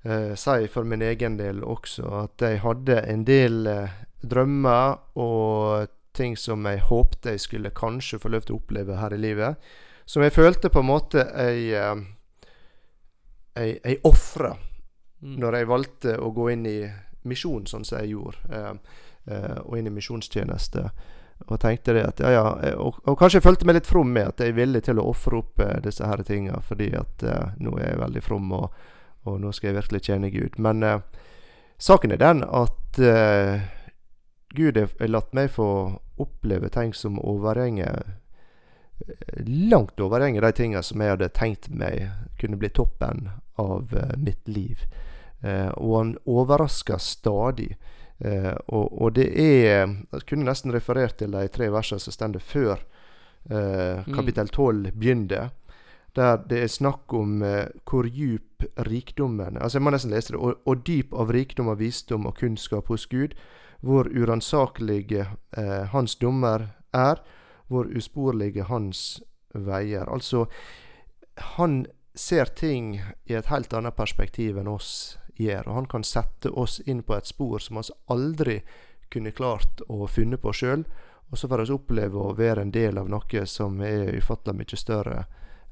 [0.03, 5.93] eh, si for min egen del også, at jeg hadde en del eh, drømmer og
[6.17, 9.71] ting som jeg håpte jeg skulle kanskje få lov til å oppleve her i livet.
[10.05, 12.03] Som jeg følte på en måte jeg eh,
[13.55, 14.55] Jeg, jeg ofra
[15.21, 15.35] Mm.
[15.37, 16.77] når jeg valgte å gå inn i
[17.29, 18.71] misjon, sånn som jeg gjorde, eh,
[19.29, 20.87] eh, og inn i misjonstjeneste,
[21.47, 24.13] og tenkte det at ja, ja, eh, og, og kanskje jeg følte meg litt from
[24.13, 27.25] med at jeg er villig til å ofre opp eh, disse her tinga, fordi at
[27.27, 28.79] eh, nå er jeg veldig from, og,
[29.27, 30.57] og nå skal jeg virkelig tjene Gud.
[30.61, 31.27] Men eh,
[31.81, 33.67] saken er den at eh,
[34.55, 35.69] Gud har latt meg få
[36.21, 38.17] oppleve ting som overgjenger
[39.41, 43.89] Langt overgjenger de tingene som jeg hadde tenkt meg kunne bli toppen av
[44.21, 44.83] mitt liv.
[45.41, 47.71] Og han overrasker stadig.
[48.25, 52.39] Eh, og, og det er Jeg kunne nesten referert til de tre versene som står
[52.39, 52.77] før
[53.49, 54.13] eh, Mm.
[54.13, 55.49] kapittel 12 begynner.
[56.15, 60.39] Der det er snakk om eh, hvor djup rikdommen Altså, jeg må nesten lese det.
[60.39, 63.33] Og, og dyp av rikdom og visdom og kunnskap hos Gud.
[63.81, 65.25] Hvor uransakelige
[65.57, 67.15] eh, hans dommer er.
[67.67, 70.05] Hvor usporlige hans veier.
[70.13, 70.45] Altså,
[71.37, 75.67] han ser ting i et helt annet perspektiv enn oss gjør.
[75.67, 78.59] Og han kan sette oss inn på et spor som vi aldri
[79.11, 80.85] kunne klart å funne på sjøl.
[81.31, 84.79] Og så får vi oppleve å være en del av noe som er ufattelig mye
[84.79, 85.23] større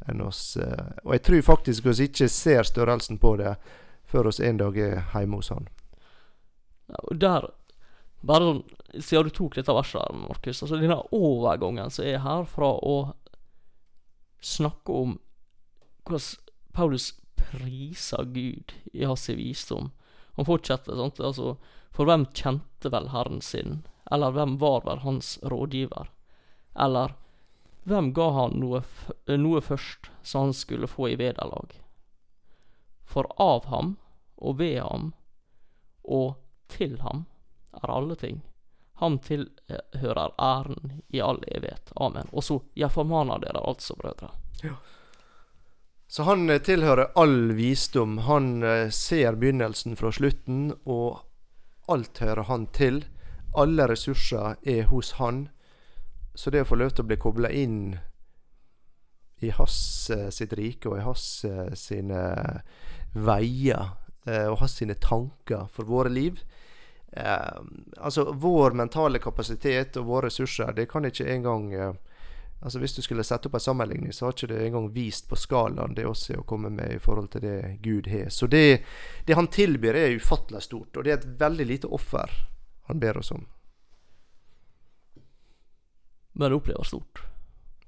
[0.08, 0.58] enn oss.
[0.58, 3.56] eh, Og jeg tror faktisk vi ikke ser størrelsen på det
[4.08, 5.68] før oss en dag er hjemme hos han.
[6.90, 7.50] Ja, og der
[8.22, 8.64] Bare sånn
[9.00, 13.14] Siden du tok dette verset, Markus Altså denne overgangen som er her fra å
[14.42, 15.18] snakke om
[16.08, 16.26] hvordan
[16.74, 19.92] Paulus priser Gud i hans visdom.
[20.36, 21.58] Han fortsetter sant, altså
[21.92, 23.82] For hvem kjente vel Herren sin?
[24.12, 26.12] Eller hvem var vel hans rådgiver?
[26.80, 27.16] Eller
[27.84, 28.84] hvem ga han noe,
[29.26, 31.74] noe først som han skulle få i vederlag?
[33.10, 33.96] For av ham
[34.38, 35.12] og ved ham
[36.04, 36.38] og
[36.70, 37.26] til ham
[37.74, 38.42] er alle ting.
[39.02, 41.92] Ham tilhører æren i all evighet.
[41.96, 42.30] Amen.
[42.32, 44.32] Og så, jeg formaner dere altså, brødre.
[46.10, 48.18] Så han eh, tilhører all visdom.
[48.26, 51.22] Han eh, ser begynnelsen fra slutten, og
[51.88, 53.04] alt hører han til.
[53.54, 55.48] Alle ressurser er hos han.
[56.34, 58.00] Så det å få lov til å bli kobla inn
[59.40, 61.26] i hans sitt rike og i hans
[61.80, 62.24] sine
[63.16, 63.94] veier
[64.28, 66.42] eh, og hans sine tanker for våre liv
[67.10, 71.72] Altså, vår mentale kapasitet og våre ressurser, det kan ikke engang
[72.60, 75.38] Altså Hvis du skulle sette opp en sammenligning, så har ikke det engang vist på
[75.40, 78.28] skalaen det oss er å komme med i forhold til det Gud har.
[78.36, 78.82] Så det,
[79.26, 82.34] det han tilbyr, er ufattelig stort, og det er et veldig lite offer
[82.90, 83.46] han ber oss om.
[86.34, 87.24] Men det opplever stort.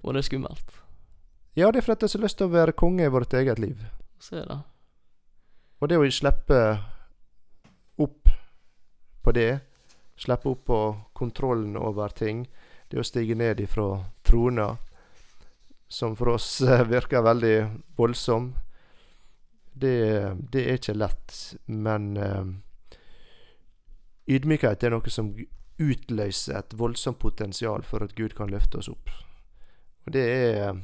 [0.02, 0.72] Og det er skummelt.
[1.54, 3.60] Ja, det er fordi jeg har så lyst til å være konge i vårt eget
[3.60, 3.84] liv.
[4.24, 4.60] Så er det.
[5.82, 6.60] Og det å slippe
[8.02, 8.30] opp
[9.22, 9.52] på det,
[10.16, 10.80] slippe opp på
[11.18, 12.46] kontrollen over ting,
[12.92, 14.72] det å stige ned ifra trona,
[15.92, 17.56] som for oss eh, virker veldig
[18.00, 18.54] voldsom,
[19.74, 19.96] det,
[20.52, 21.40] det er ikke lett.
[21.68, 22.46] Men eh,
[24.32, 25.34] ydmykhet er noe som
[25.82, 29.12] utløser et voldsomt potensial for at Gud kan løfte oss opp.
[30.06, 30.80] Og det er,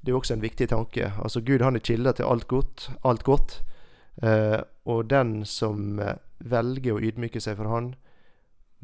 [0.00, 1.12] det er også en viktig tanke.
[1.22, 2.88] Altså Gud han er kilde til alt godt.
[3.04, 3.60] Alt godt.
[4.22, 7.94] Eh, og den som eh, velger å ydmyke seg for Han,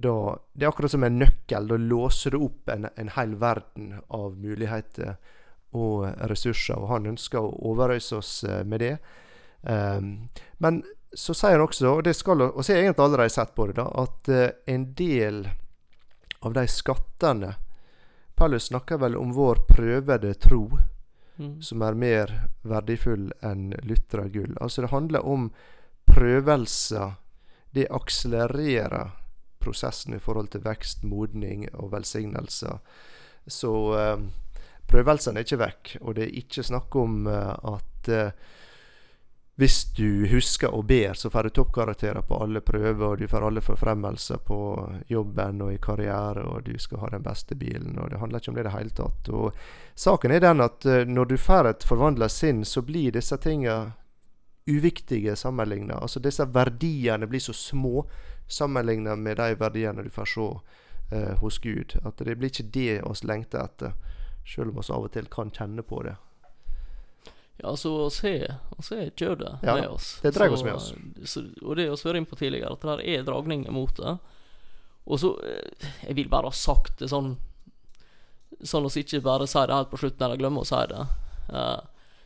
[0.02, 1.68] da Det er akkurat som en nøkkel.
[1.68, 5.16] Da låser du opp en, en hel verden av muligheter
[5.72, 8.96] og ressurser, og han ønsker å overøse oss eh, med det.
[9.62, 10.28] Um,
[10.60, 10.82] men
[11.14, 13.66] så sier han også, og det skal og så har jeg egentlig allerede sett på
[13.70, 15.46] det, da, at eh, en del
[16.42, 17.54] av de skattene
[18.36, 20.66] Paulus snakker vel om vår prøvede tro,
[21.38, 21.62] Mm.
[21.62, 22.32] som er mer
[22.62, 24.52] verdifull enn lytra gull.
[24.60, 25.48] Altså det handler om
[26.04, 27.14] prøvelser.
[27.72, 29.14] Det akselererer
[29.62, 32.80] prosessen i forhold til vekst, modning og velsignelser.
[33.46, 34.18] Så eh,
[34.90, 38.58] prøvelsene er ikke vekk, og det er ikke snakk om eh, at eh,
[39.54, 43.44] hvis du husker og ber, så får du toppkarakterer på alle prøver, og du får
[43.46, 44.58] alle forfremmelser på
[45.12, 47.98] jobben og i karriere, og du skal ha den beste bilen.
[47.98, 49.28] og Det handler ikke om det i det hele tatt.
[49.28, 49.52] Og
[49.94, 53.92] Saken er den at uh, når du får et forvandla sinn, så blir disse tingene
[54.66, 56.00] uviktige sammenligna.
[56.00, 58.06] Altså disse verdiene blir så små
[58.52, 60.48] sammenligna med de verdiene du får se
[61.16, 61.96] eh, hos Gud.
[62.04, 63.94] At det blir ikke det oss lengter etter,
[64.46, 66.16] selv om oss av og til kan kjenne på det.
[67.62, 68.34] Ja, så å se,
[68.74, 70.16] å se kjødet Ja, med oss.
[70.22, 70.88] det drar oss med oss.
[71.28, 73.92] Så, og det vi har vært inne på tidligere, at det der er dragninger mot
[74.00, 74.16] det.
[75.04, 77.36] Og så eh, Jeg vil bare ha sagt det sånn
[78.62, 81.00] Sånn at vi ikke bare sier det helt på slutten, eller glemmer å si det.
[81.50, 81.78] Eh,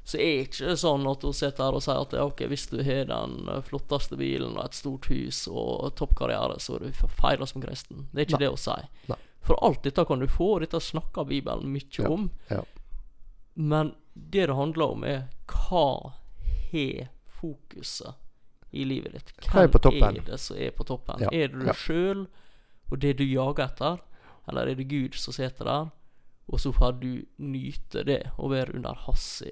[0.07, 2.77] så er det ikke sånn at hun sitter her og sier at ok, hvis du
[2.87, 7.65] har den flotteste bilen og et stort hus og toppkarriere, så er du feira som
[7.65, 8.05] kristen.
[8.13, 8.45] Det er ikke Nei.
[8.45, 8.77] det å si.
[9.11, 9.19] Nei.
[9.47, 12.31] For alt dette kan du få, og dette snakker Bibelen mye Ja, om.
[12.51, 12.63] ja.
[13.55, 16.13] Men det det handler om, er hva
[16.71, 18.15] har fokuset
[18.71, 19.33] i livet ditt?
[19.51, 21.23] Hva er er det som er på toppen?
[21.27, 21.73] Ja, Er det du ja.
[21.75, 22.27] sjøl
[22.91, 23.99] og det du jager etter,
[24.49, 25.91] eller er det Gud som sitter der,
[26.47, 29.43] og så får du nyte det og være under hans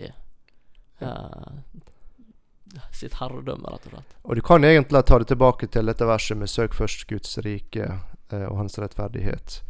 [2.95, 4.17] sitt herredømme, rett og slett?
[4.25, 7.87] Og du kan egentlig ta det tilbake til dette verset med 'søk først Guds rike
[8.33, 9.63] eh, og hans rettferdighet'.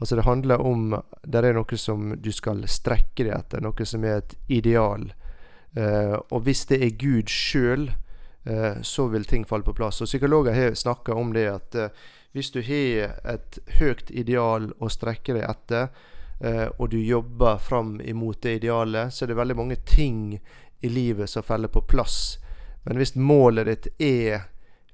[0.00, 4.04] Altså Det handler om Det er noe som du skal strekke deg etter, noe som
[4.04, 5.12] er et ideal.
[5.76, 7.92] Eh, og hvis det er Gud sjøl,
[8.44, 10.00] eh, så vil ting falle på plass.
[10.00, 11.88] Og Psykologer har snakka om det at eh,
[12.32, 15.88] hvis du har et høyt ideal å strekke deg etter,
[16.40, 20.40] eh, og du jobber fram imot det idealet, så er det veldig mange ting
[20.82, 22.38] i livet som faller på plass.
[22.82, 24.48] Men hvis målet ditt er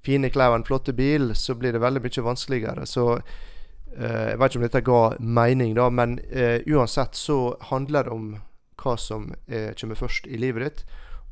[0.05, 2.87] fine klær og en flott bil, så blir det veldig mye vanskeligere.
[2.87, 8.09] Så eh, Jeg vet ikke om dette ga mening, da, men eh, uansett så handler
[8.09, 8.31] det om
[8.79, 10.85] hva som eh, kommer først i livet ditt.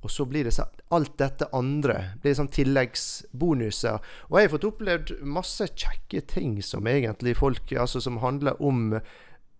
[0.04, 4.02] Og så blir det så, alt dette andre blir sånn tilleggsbonuser.
[4.28, 9.00] Og jeg har fått opplevd masse kjekke ting som egentlig folk Altså som handler om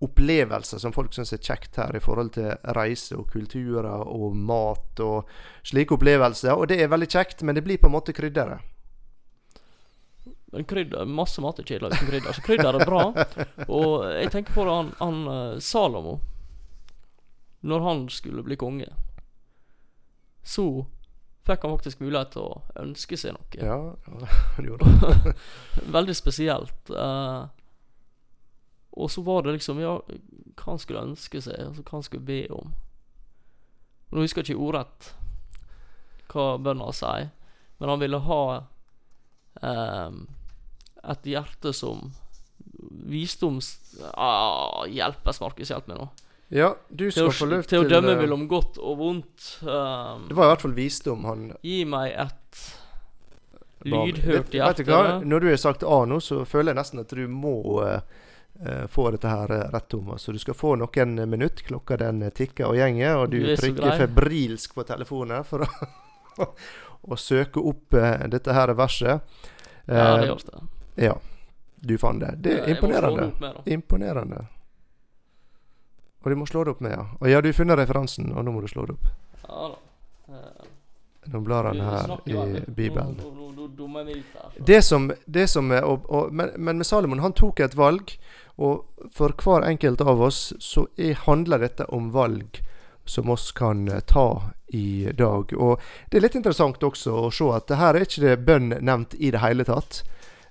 [0.04, 5.00] opplevelser som folk syns er kjekt her i forhold til reise og kulturer og mat
[5.00, 5.30] og
[5.64, 6.52] slike opplevelser.
[6.52, 8.60] Og det er veldig kjekt, men det blir på en måte krydderet.
[10.68, 13.00] Krydder, masse mat er kjedelig uten krydder, så krydder er bra.
[13.66, 16.14] Og jeg tenker på det, han, han eh, Salomo
[17.66, 18.86] Når han skulle bli konge,
[20.46, 20.64] så
[21.46, 23.58] fikk han faktisk mulighet til å ønske seg noe.
[23.58, 23.78] Ja,
[24.56, 25.36] han gjorde han.
[25.98, 26.90] Veldig spesielt.
[26.90, 27.44] eh,
[28.96, 29.98] og så var det liksom Ja,
[30.56, 32.72] hva han skulle ønske seg, altså hva han skulle be om.
[34.12, 35.10] Nå husker jeg ikke ordrett
[36.32, 37.28] hva bønna sier,
[37.78, 38.40] men han ville ha
[39.62, 40.22] ehm,
[41.06, 42.10] et hjerte som
[43.06, 43.74] visdoms...
[44.14, 46.08] Ah, hjelpes, Markus, hjelp meg nå.
[46.54, 49.46] Ja, du Til skal få lov til å dømme til, mellom godt og vondt.
[49.66, 52.60] Um, Det var i hvert fall visdom han gi meg et
[53.86, 55.00] lydhørt lydhørt Vet- Vet du hva?
[55.02, 55.26] hjerte.
[55.32, 58.00] Når du har sagt A nå, så føler jeg nesten at du må eh, eh,
[58.88, 60.22] få dette her eh, rett, Thomas.
[60.22, 61.62] Så du skal få noen minutt.
[61.66, 66.46] Klokka den tikker og gjenger, og du, Du er trykker febrilsk på telefonen for å,
[67.12, 69.20] å søke opp eh, dette her verset.
[69.86, 70.60] Ja, det Eh, gjør det.
[71.04, 71.12] ja,
[71.86, 72.32] du fant det.
[72.42, 73.28] Det er imponerende.
[73.38, 73.60] med.
[73.70, 74.40] Imponerende.
[76.24, 77.04] Og du må slå det opp med, ja.
[77.20, 79.06] Og ja, du har funnet referansen, og nå må du slå det opp.
[79.46, 79.76] Ja da.
[80.34, 80.72] Eh,
[81.30, 82.60] Nå blar han her i.
[82.70, 83.16] Bibelen.
[84.66, 88.12] Det som, det som og, og, men, men med Salomon, han tok et valg.
[88.56, 92.62] Og for hver enkelt av oss så er, handler dette om valg
[93.08, 95.52] som oss kan eh, ta i dag.
[95.52, 95.80] Og
[96.10, 99.30] det er litt interessant også å se at her er ikke det bønn nevnt i
[99.30, 100.02] det hele tatt.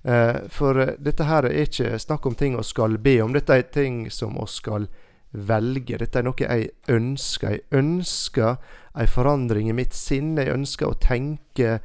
[0.03, 3.35] Eh, for eh, dette her er ikke snakk om ting vi skal be om.
[3.35, 4.87] Dette er ting som vi skal
[5.35, 5.99] velge.
[5.99, 7.57] Dette er noe jeg ønsker.
[7.57, 8.55] Jeg ønsker
[8.95, 10.35] en forandring i mitt sinn.
[10.37, 11.79] Jeg ønsker å tenke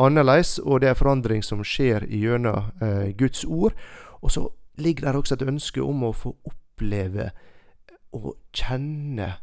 [0.00, 2.70] annerledes, og det er en forandring som skjer gjennom
[3.20, 3.76] Guds ord.
[4.20, 4.46] Og så
[4.80, 7.30] ligger der også et ønske om å få oppleve
[8.16, 9.36] og kjenne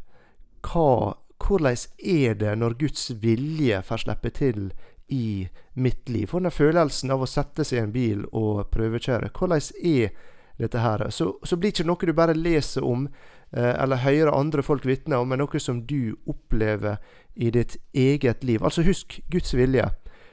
[0.67, 4.71] hva Hvordan er det når Guds vilje får slippe til
[5.13, 6.25] i mitt liv?
[6.27, 10.15] For den følelsen av å sette seg i en bil og prøvekjøre, hvordan er
[10.57, 11.05] dette her?
[11.13, 14.89] Så, så blir det ikke noe du bare leser om eh, eller hører andre folk
[14.89, 16.97] vitne om, men noe som du opplever
[17.35, 18.65] i ditt eget liv.
[18.65, 19.85] Altså husk Guds vilje,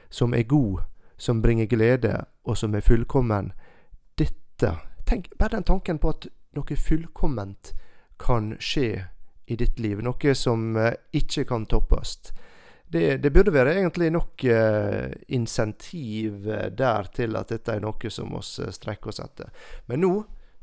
[0.09, 0.81] som er god,
[1.17, 3.53] som bringer glede, og som er fullkommen.
[4.17, 4.73] Dette
[5.05, 7.73] Tenk bare den tanken på at noe fullkomment
[8.17, 9.05] kan skje
[9.45, 10.01] i ditt liv.
[10.01, 12.17] Noe som eh, ikke kan toppes.
[12.87, 18.09] det, det burde være egentlig nok eh, insentiv eh, der til at dette er noe
[18.09, 19.49] som vi eh, strekker oss etter.
[19.85, 20.13] Men nå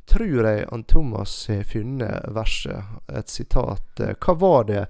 [0.09, 4.01] tror jeg han Thomas har funnet verset, et sitat.
[4.19, 4.85] Hva var det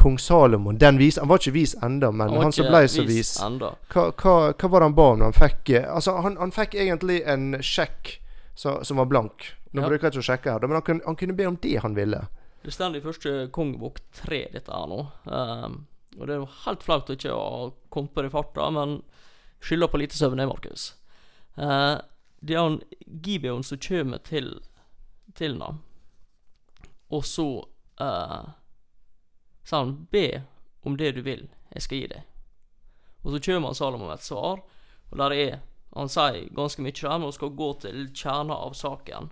[0.00, 3.04] kong Salomon den vis, Han var ikke vis enda, men han, han som ble så
[3.04, 3.34] vis.
[3.42, 3.74] enda.
[3.92, 5.22] Hva, hva, hva var det han ba om?
[5.28, 8.16] Han fikk Altså, han, han fikk egentlig en sjekk
[8.60, 9.46] så, som var blank.
[9.72, 9.88] Nå Ja.
[9.88, 11.94] bruker jeg ikke å sjekke her, men han kunne, han kunne be om det han
[11.96, 12.20] ville.
[12.60, 14.98] Det står i første kongebok tre, dette her nå.
[15.24, 15.76] Um,
[16.18, 18.98] og det er jo helt flaut å ikke ha kommet på det i farta, men
[19.64, 20.84] skylder på lite søvn, jeg, Markus.
[21.56, 22.02] Uh,
[22.44, 22.76] det er han
[23.24, 24.58] Gibeon som kommer til
[25.38, 25.76] til ham,
[27.14, 27.44] og så
[28.02, 28.48] uh,
[29.64, 30.42] sa han be
[30.82, 32.24] om det du vil, jeg skal gi deg.
[33.22, 34.62] Og så kommer Salomon med et svar,
[35.10, 35.60] og der er
[35.96, 39.30] Han sier ganske mye der, men vi skal gå til kjernen av saken.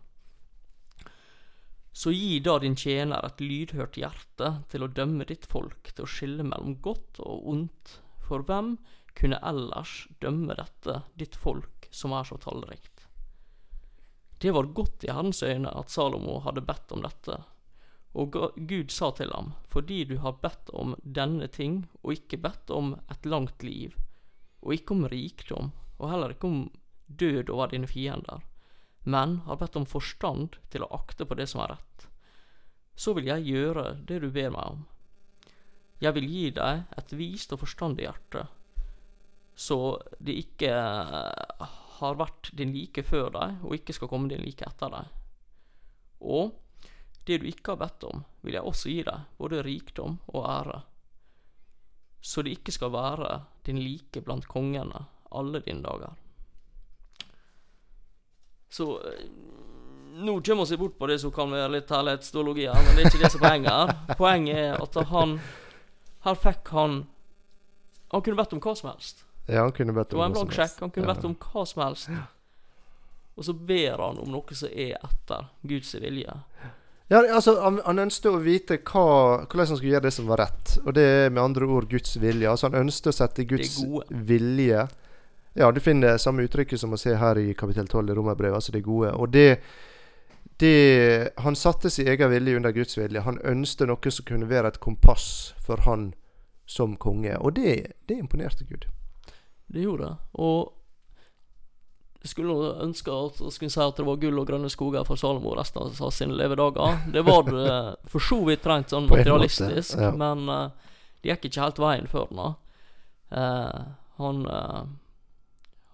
[1.99, 6.11] Så gi da din tjener et lydhørt hjerte til å dømme ditt folk, til å
[6.11, 7.99] skille mellom godt og ondt.
[8.23, 8.77] For hvem
[9.19, 13.07] kunne ellers dømme dette, ditt folk som er så tallrikt?
[14.39, 17.41] Det var godt i Herrens øyne at Salomo hadde bedt om dette.
[18.19, 22.71] Og Gud sa til ham, fordi du har bedt om denne ting, og ikke bedt
[22.71, 23.99] om et langt liv,
[24.63, 26.61] og ikke om rikdom, og heller ikke om
[27.07, 28.43] død over dine fiender,
[29.03, 32.07] men har bedt om forstand til å akte på det som er rett.
[32.99, 34.87] Så vil jeg gjøre det du ber meg om.
[35.99, 38.45] Jeg vil gi deg et vist og forstandig hjerte,
[39.59, 44.45] så det ikke eh, har vært din like før deg, og ikke skal komme din
[44.45, 45.09] like etter deg.
[46.23, 46.55] Og
[47.27, 50.79] det du ikke har bedt om, vil jeg også gi deg, både rikdom og ære,
[52.23, 53.33] så det ikke skal være
[53.67, 56.15] din like blant kongene alle dine dager.
[58.71, 59.29] Så eh,
[60.19, 63.11] nå kommer vi bort på det som kan være litt herlighetsteologi her, men det er
[63.13, 64.17] ikke det som er poenget her.
[64.19, 65.39] Poenget er at han
[66.25, 66.97] Her fikk han
[68.13, 69.23] Han kunne bedt om hva som helst.
[69.49, 70.81] Ja, han kunne bedt om en hva som helst.
[70.81, 71.15] Han kunne Ja.
[71.15, 72.11] bedt om hva som helst.
[73.39, 76.35] Og så ber han om noe som er etter Guds vilje.
[77.09, 79.05] Ja, altså, han, han ønsket å vite hva,
[79.47, 80.75] hvordan han skulle gjøre det som var rett.
[80.85, 82.51] Og det er med andre ord Guds vilje.
[82.51, 83.79] Altså Han ønsket å sette Guds
[84.11, 84.83] vilje
[85.53, 88.59] Ja, du finner det samme uttrykket som å se her i kapittel 12 i Romerbrevet,
[88.61, 89.13] altså det gode.
[89.17, 89.61] Og det,
[90.61, 93.25] det Han satte sin egen vilje under Guds vilje.
[93.27, 96.13] Han ønsket noe som kunne være et kompass for han
[96.69, 97.37] som konge.
[97.39, 98.87] Og det, det imponerte Gud.
[99.67, 100.17] Det gjorde det.
[100.33, 100.75] Og
[102.23, 105.55] jeg skulle ønske at skulle si at det var gull og grønne skoger for Salomo
[105.57, 106.99] resten av sine levedager.
[107.15, 107.77] Det var det
[108.13, 110.11] for så vidt rent sånn måte, materialistisk, ja.
[110.19, 110.91] men uh,
[111.23, 112.51] det gikk ikke helt veien for nå.
[113.29, 114.83] Uh, han eh,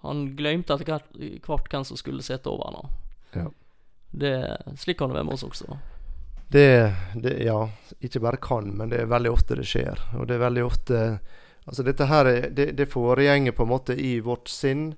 [0.04, 2.90] Han glemte etter hvert, hvem som skulle sitte over han.
[3.34, 3.48] Ja.
[4.14, 4.34] Det,
[4.78, 5.78] slik kan det være med oss også.
[6.52, 9.98] Det, det Ja, ikke bare kan, men det er veldig ofte det skjer.
[10.18, 11.00] Og det er veldig ofte
[11.64, 14.90] Altså, dette her er, det, det foregjenger på en måte i vårt sinn.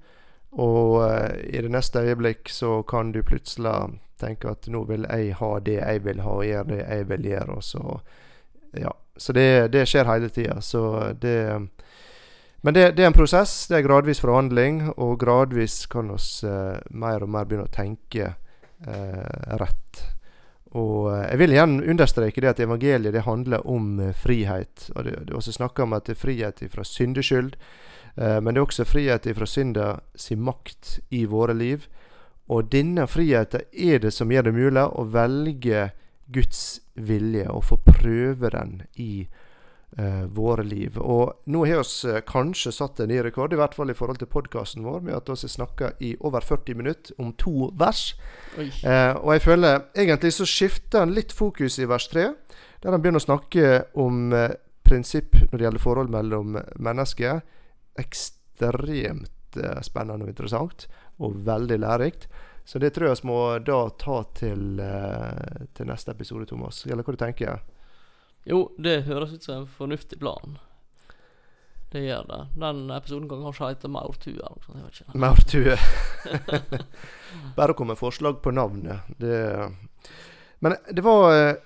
[0.51, 5.37] Og uh, i det neste øyeblikk så kan du plutselig tenke at nå vil jeg
[5.39, 7.59] ha det jeg vil ha, og gjøre det jeg vil gjøre.
[7.61, 8.01] Og så
[8.75, 8.93] Ja.
[9.17, 10.61] Så det, det skjer hele tida.
[10.61, 11.69] Så det
[12.67, 13.69] Men det, det er en prosess.
[13.71, 18.25] Det er gradvis forhandling, og gradvis kan oss eh, mer og mer begynne å tenke
[18.27, 20.01] eh, rett.
[20.75, 24.89] Og eh, jeg vil igjen understreke det at evangeliet det handler om eh, frihet.
[24.97, 27.55] Og det, det er også snakka om at det er frihet fra syndeskyld.
[28.19, 29.89] Eh, men det er også frihet fra synda
[30.35, 31.87] makt i våre liv.
[32.51, 35.93] Og denne friheten er det som gjør det mulig å velge
[36.35, 39.43] Guds vilje og få prøve den i eh,
[40.29, 40.99] våre liv.
[41.01, 44.21] Og nå har vi eh, kanskje satt en ny rekord, i hvert fall i forhold
[44.21, 48.11] til podkasten vår, med at vi har snakka i over 40 minutter om to vers.
[48.59, 52.29] Eh, og jeg føler egentlig så skifter han litt fokus i vers 3,
[52.83, 57.41] der han begynner å snakke om eh, prinsipp når det gjelder forhold mellom mennesker.
[57.99, 60.87] Ekstremt eh, spennende og interessant,
[61.17, 62.29] og veldig lærerikt.
[62.67, 66.83] Så det tror jeg vi må da ta til, eh, til neste episode, Thomas.
[66.87, 67.63] Eller hva du tenker
[68.47, 70.59] Jo, det høres ut som en fornuftig plan.
[71.93, 72.41] Det gjør det.
[72.61, 74.77] Den episoden kan kanskje hete Maurtue eller noe sånt.
[74.77, 75.21] Jeg vet ikke.
[75.23, 76.83] Maurtue.
[77.59, 79.07] Bare å komme med forslag på navnet.
[79.19, 79.39] Det
[80.65, 81.59] Men det var eh,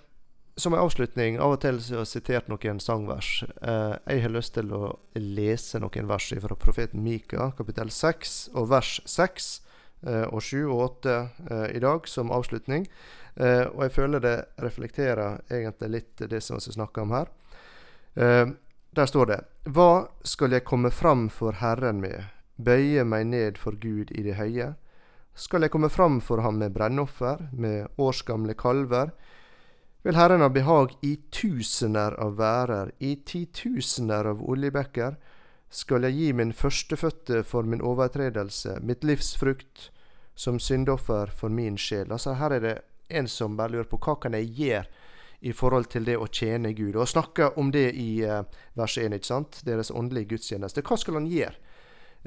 [0.61, 3.31] som en avslutning Av og til så har jeg sitert noen sangvers.
[3.63, 8.69] Eh, jeg har lyst til å lese noen vers fra profeten Mika, kapittel 6, og
[8.73, 9.51] vers 6
[10.07, 12.87] eh, og 7 og 8 eh, i dag, som avslutning.
[13.41, 17.31] Eh, og jeg føler det reflekterer egentlig litt det som vi snakker om her.
[18.15, 18.47] Eh,
[18.91, 22.29] der står det Hva skal jeg komme fram for Herren med?
[22.61, 24.75] Bøye meg ned for Gud i det høye?
[25.35, 29.15] Skal jeg komme fram for ham med brennoffer, med årsgamle kalver?
[30.03, 35.17] vil Herren ha behag i tusener av værer, i titusener av oljebekker,
[35.71, 39.91] skal jeg gi min førstefødte for min overtredelse, mitt livs frukt,
[40.35, 42.11] som syndoffer for min sjel.
[42.11, 42.77] Altså Her er det
[43.11, 45.09] en som bare lurer på hva kan jeg gjøre
[45.41, 46.97] i forhold til det å tjene Gud.
[46.97, 48.43] Og snakker om det i uh,
[48.77, 49.61] vers 1, ikke sant?
[49.65, 50.85] Deres åndelige gudstjeneste.
[50.85, 51.57] Hva skal han gjøre?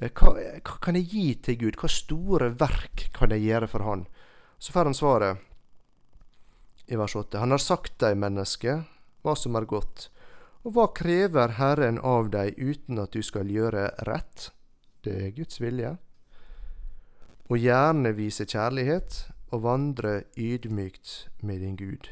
[0.01, 1.77] Uh, hva, hva, kan jeg gi til Gud?
[1.77, 4.07] Hva store verk kan jeg gjøre for Han?
[4.57, 5.49] Så får han svaret
[6.87, 7.37] i vers 8.
[7.37, 8.79] Han har sagt deg, menneske,
[9.23, 10.07] hva som er godt.
[10.63, 14.49] Og hva krever Herren av deg uten at du skal gjøre rett?
[15.03, 15.97] Det er Guds vilje.
[17.51, 22.09] Og gjerne vise kjærlighet og vandre ydmykt med din Gud.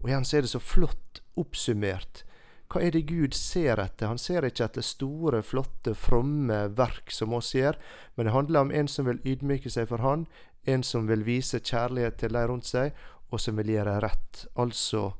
[0.00, 2.24] Og igjen så er det så flott oppsummert.
[2.68, 4.10] Hva er det Gud ser etter?
[4.10, 7.78] Han ser ikke etter store, flotte, fromme verk som oss gjør,
[8.16, 10.26] men det handler om en som vil ydmyke seg for Han,
[10.68, 12.96] en som vil vise kjærlighet til de rundt seg,
[13.32, 14.44] og som vil gjøre rett.
[14.56, 15.12] Altså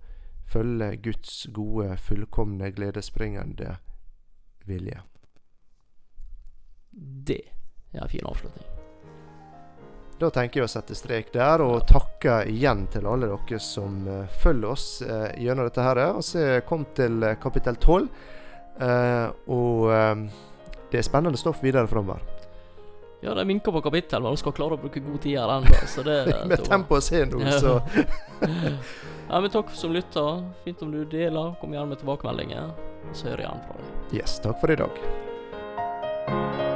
[0.49, 3.77] følge Guds gode, fullkomne, gledesbringende
[4.69, 5.01] vilje.
[6.93, 7.43] Det
[7.93, 8.78] er en fin avslutning.
[10.19, 14.25] Da tenker jeg å sette strek der, og takke igjen til alle dere som uh,
[14.43, 16.03] følger oss uh, gjennom dette her.
[16.19, 18.09] Og så kom til kapittel 12,
[19.51, 19.89] og
[20.93, 22.23] det er spennende stoff videre framover.
[23.21, 25.81] Ja, det minker på kapittel, men vi skal klare å bruke god tid her ennå.
[25.91, 26.19] Så det
[26.51, 27.81] Med tempo å se nå, så
[29.29, 30.45] Ja, men takk som lytter.
[30.65, 31.53] Fint om du deler.
[31.61, 32.71] Kom gjerne med tilbakemeldinger.
[33.13, 34.17] Så hører jeg gjerne fra deg.
[34.23, 36.68] Yes, takk for i dag.